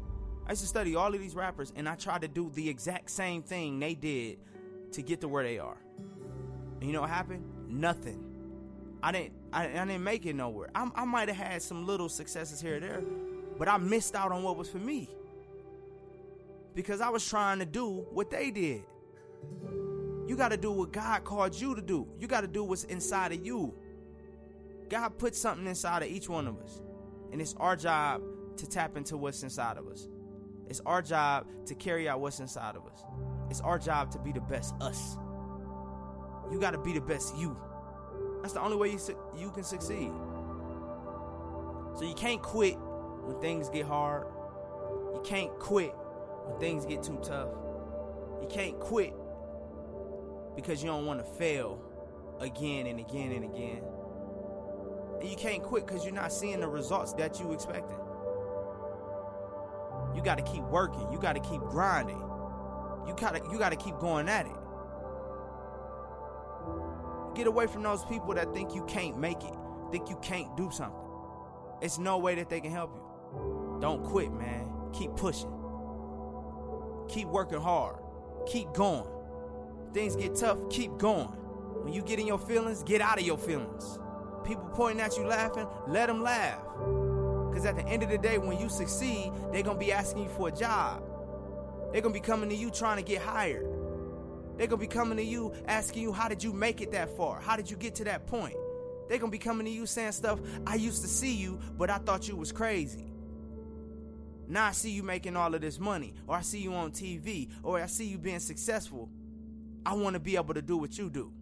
I 0.47 0.53
used 0.53 0.63
to 0.63 0.69
study 0.69 0.97
all 0.97 1.15
of 1.15 1.21
these 1.21 1.35
rappers 1.35 1.73
and 1.77 1.89
I 1.89 1.95
tried 1.95 2.23
to 2.23 2.29
do 2.29 2.51
the 2.55 2.69
exact 2.69 3.11
same 3.11 3.43
thing 3.43 3.79
they 3.79 3.95
did 3.95 4.39
to 4.93 5.03
get 5.03 5.21
to 5.21 5.29
where 5.29 5.45
they 5.45 5.59
are. 5.59 5.77
And 6.81 6.85
you 6.85 6.93
know 6.93 7.03
what 7.03 7.11
happened? 7.11 7.45
Nothing. 7.69 8.28
I 9.03 9.13
didn't 9.13 9.33
I, 9.53 9.65
I 9.67 9.85
didn't 9.85 10.05
make 10.05 10.27
it 10.27 10.35
nowhere. 10.35 10.71
I, 10.75 10.91
I 10.95 11.05
might 11.05 11.29
have 11.29 11.37
had 11.37 11.63
some 11.63 11.87
little 11.87 12.09
successes 12.09 12.61
here 12.61 12.77
or 12.77 12.81
there, 12.81 13.03
but 13.59 13.69
I 13.69 13.77
missed 13.79 14.15
out 14.15 14.33
on 14.33 14.43
what 14.43 14.57
was 14.57 14.69
for 14.69 14.79
me. 14.79 15.09
Because 16.75 17.01
I 17.01 17.09
was 17.09 17.27
trying 17.27 17.59
to 17.59 17.67
do 17.67 18.07
what 18.13 18.31
they 18.31 18.51
did. 18.51 18.83
You 20.27 20.37
got 20.37 20.51
to 20.51 20.57
do 20.57 20.71
what 20.71 20.93
God 20.93 21.25
called 21.25 21.59
you 21.59 21.75
to 21.75 21.81
do. 21.81 22.07
You 22.21 22.29
got 22.29 22.43
to 22.43 22.47
do 22.47 22.63
what's 22.63 22.85
inside 22.85 23.33
of 23.33 23.45
you. 23.45 23.75
God 24.89 25.19
put 25.19 25.35
something 25.35 25.67
inside 25.67 26.03
of 26.03 26.09
each 26.09 26.29
one 26.29 26.47
of 26.47 26.61
us. 26.61 26.81
And 27.33 27.41
it's 27.41 27.55
our 27.59 27.77
job 27.77 28.23
to 28.59 28.67
tap 28.69 28.97
into 28.97 29.17
what's 29.17 29.43
inside 29.43 29.79
of 29.79 29.89
us. 29.89 30.09
It's 30.69 30.81
our 30.85 31.01
job 31.01 31.47
to 31.67 31.75
carry 31.75 32.09
out 32.09 32.21
what's 32.21 32.41
inside 32.41 32.77
of 32.77 32.87
us. 32.87 33.03
It's 33.51 33.61
our 33.63 33.79
job 33.79 34.11
to 34.13 34.19
be 34.19 34.33
the 34.33 34.41
best 34.41 34.75
us. 34.81 35.17
You 36.53 36.61
got 36.61 36.73
to 36.73 36.79
be 36.79 36.93
the 36.93 37.01
best 37.01 37.37
you. 37.37 37.57
That's 38.49 38.55
the 38.55 38.65
only 38.65 38.79
way 38.79 38.89
you, 38.89 38.99
su- 38.99 39.19
you 39.37 39.51
can 39.51 39.63
succeed. 39.63 40.11
So 41.99 42.05
you 42.07 42.15
can't 42.15 42.41
quit 42.41 42.77
when 42.77 43.39
things 43.43 43.69
get 43.69 43.85
hard. 43.85 44.27
You 45.13 45.21
can't 45.23 45.51
quit 45.59 45.93
when 46.47 46.59
things 46.59 46.87
get 46.87 47.03
too 47.03 47.21
tough. 47.23 47.51
You 48.41 48.49
can't 48.49 48.81
quit 48.81 49.13
because 50.57 50.83
you 50.83 50.89
don't 50.89 51.05
want 51.05 51.21
to 51.21 51.27
fail 51.35 51.79
again 52.41 52.87
and 52.87 52.99
again 52.99 53.33
and 53.33 53.45
again. 53.45 53.83
And 55.21 55.29
you 55.29 55.37
can't 55.37 55.63
quit 55.63 55.87
because 55.87 56.03
you're 56.07 56.15
not 56.15 56.33
seeing 56.33 56.61
the 56.61 56.69
results 56.69 57.13
that 57.15 57.39
you 57.39 57.53
expected. 57.53 57.99
You 60.15 60.23
got 60.23 60.39
to 60.39 60.45
keep 60.45 60.63
working. 60.63 61.07
You 61.13 61.19
got 61.21 61.35
to 61.35 61.41
keep 61.43 61.61
grinding. 61.61 62.17
you 63.07 63.15
gotta 63.15 63.43
you 63.53 63.59
gotta 63.59 63.77
keep 63.77 63.99
going 63.99 64.27
at 64.27 64.47
it. 64.47 64.53
Get 67.39 67.47
away 67.47 67.69
from 67.69 67.85
those 67.85 68.05
people 68.07 68.35
that 68.35 68.53
think 68.53 68.75
you 68.75 68.85
can't 68.87 69.17
make 69.17 69.45
it, 69.45 69.55
think 69.93 70.11
you 70.11 70.19
can't 70.21 70.57
do 70.57 70.73
something. 70.73 70.99
It's 71.81 71.97
no 71.97 72.19
way 72.19 72.35
that 72.35 72.51
they 72.51 72.61
can 72.61 72.73
help 72.73 72.93
you. 72.97 73.79
Don't 73.81 74.03
quit, 74.03 74.33
man. 74.33 74.69
Keep 74.93 75.15
pushing. 75.15 75.53
Keep 77.09 77.29
working 77.29 77.61
hard. 77.61 78.01
Keep 78.49 78.73
going. 78.73 79.09
Things 79.95 80.17
get 80.17 80.35
tough, 80.35 80.59
keep 80.69 80.99
going. 80.99 81.29
When 81.85 81.93
you 81.93 82.03
get 82.03 82.19
in 82.19 82.27
your 82.27 82.41
feelings, 82.41 82.83
get 82.83 83.01
out 83.01 83.21
of 83.21 83.25
your 83.25 83.39
feelings. 83.39 84.01
People 84.45 84.69
pointing 84.75 85.01
at 85.01 85.17
you 85.17 85.23
laughing, 85.23 85.69
let 85.87 86.09
them 86.09 86.21
laugh. 86.21 86.61
Because 87.49 87.65
at 87.67 87.77
the 87.77 87.87
end 87.87 88.03
of 88.03 88.11
the 88.11 88.19
day, 88.19 88.39
when 88.39 88.59
you 88.59 88.69
succeed, 88.69 89.31
they're 89.53 89.63
going 89.63 89.79
to 89.79 89.87
be 89.87 89.93
asking 89.93 90.25
you 90.25 90.29
for 90.31 90.49
a 90.49 90.53
job. 90.53 91.05
They're 91.93 92.03
going 92.03 92.13
to 92.13 92.21
be 92.21 92.27
coming 92.27 92.51
to 92.51 92.57
you 92.57 92.73
trying 92.73 92.97
to 92.97 93.05
get 93.05 93.23
hired. 93.23 93.78
They're 94.59 94.67
to 94.67 94.77
be 94.77 94.89
coming 94.89 95.17
to 95.19 95.25
you 95.25 95.55
asking 95.69 96.03
you, 96.03 96.13
how 96.13 96.29
did 96.29 96.43
you 96.43 96.53
make 96.53 96.81
it 96.81 96.91
that 96.91 97.17
far? 97.17 97.41
How 97.41 97.57
did 97.57 97.71
you 97.71 97.77
get 97.77 97.95
to 97.97 98.05
that 98.05 98.27
point? 98.27 98.57
They're 99.09 99.19
to 99.19 99.29
be 99.29 99.39
coming 99.39 99.65
to 99.67 99.71
you 99.73 99.87
saying 99.87 100.13
stuff, 100.13 100.41
I 100.67 100.75
used 100.75 101.01
to 101.03 101.09
see 101.09 101.33
you, 101.33 101.61
but 101.79 101.91
I 101.91 101.99
thought 101.99 102.27
you 102.27 102.35
was 102.35 102.51
crazy. 102.51 103.07
Now 104.49 104.67
I 104.67 104.73
see 104.73 104.91
you 104.91 105.05
making 105.05 105.37
all 105.37 105.55
of 105.55 105.61
this 105.61 105.79
money, 105.79 106.13
or 106.27 106.35
I 106.35 106.41
see 106.41 106.59
you 106.59 106.75
on 106.75 106.91
TV, 106.91 107.51
or 107.63 107.81
I 107.81 107.87
see 107.87 108.07
you 108.07 108.19
being 108.19 108.41
successful. 108.41 109.09
I 109.87 109.95
want 109.95 110.15
to 110.15 110.21
be 110.21 110.35
able 110.35 110.55
to 110.55 110.63
do 110.63 110.77
what 110.77 110.99
you 110.99 111.09
do. 111.09 111.33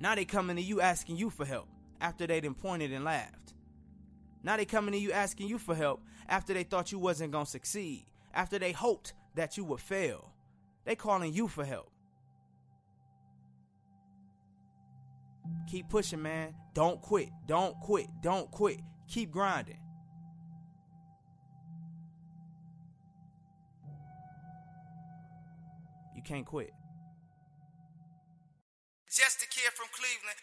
Now 0.00 0.14
they 0.14 0.26
coming 0.26 0.56
to 0.56 0.62
you 0.62 0.82
asking 0.82 1.16
you 1.16 1.30
for 1.30 1.46
help 1.46 1.68
after 2.00 2.26
they 2.26 2.40
done 2.40 2.54
pointed 2.54 2.92
and 2.92 3.04
laughed. 3.04 3.54
Now 4.42 4.58
they 4.58 4.66
coming 4.66 4.92
to 4.92 4.98
you 4.98 5.12
asking 5.12 5.48
you 5.48 5.58
for 5.58 5.74
help 5.74 6.02
after 6.28 6.52
they 6.52 6.64
thought 6.64 6.92
you 6.92 6.98
wasn't 6.98 7.32
gonna 7.32 7.46
succeed, 7.46 8.04
after 8.34 8.58
they 8.58 8.72
hoped 8.72 9.14
that 9.34 9.56
you 9.56 9.64
would 9.64 9.80
fail. 9.80 10.31
They 10.84 10.96
calling 10.96 11.32
you 11.32 11.48
for 11.48 11.64
help. 11.64 11.90
Keep 15.70 15.88
pushing, 15.88 16.22
man. 16.22 16.54
Don't 16.74 17.00
quit. 17.00 17.30
Don't 17.46 17.78
quit. 17.80 18.06
Don't 18.20 18.50
quit. 18.50 18.80
Keep 19.08 19.30
grinding. 19.30 19.78
You 26.14 26.22
can't 26.22 26.46
quit. 26.46 26.72
Just 29.10 29.42
a 29.42 29.46
kid 29.46 29.72
from 29.74 29.88
Cleveland. 29.92 30.38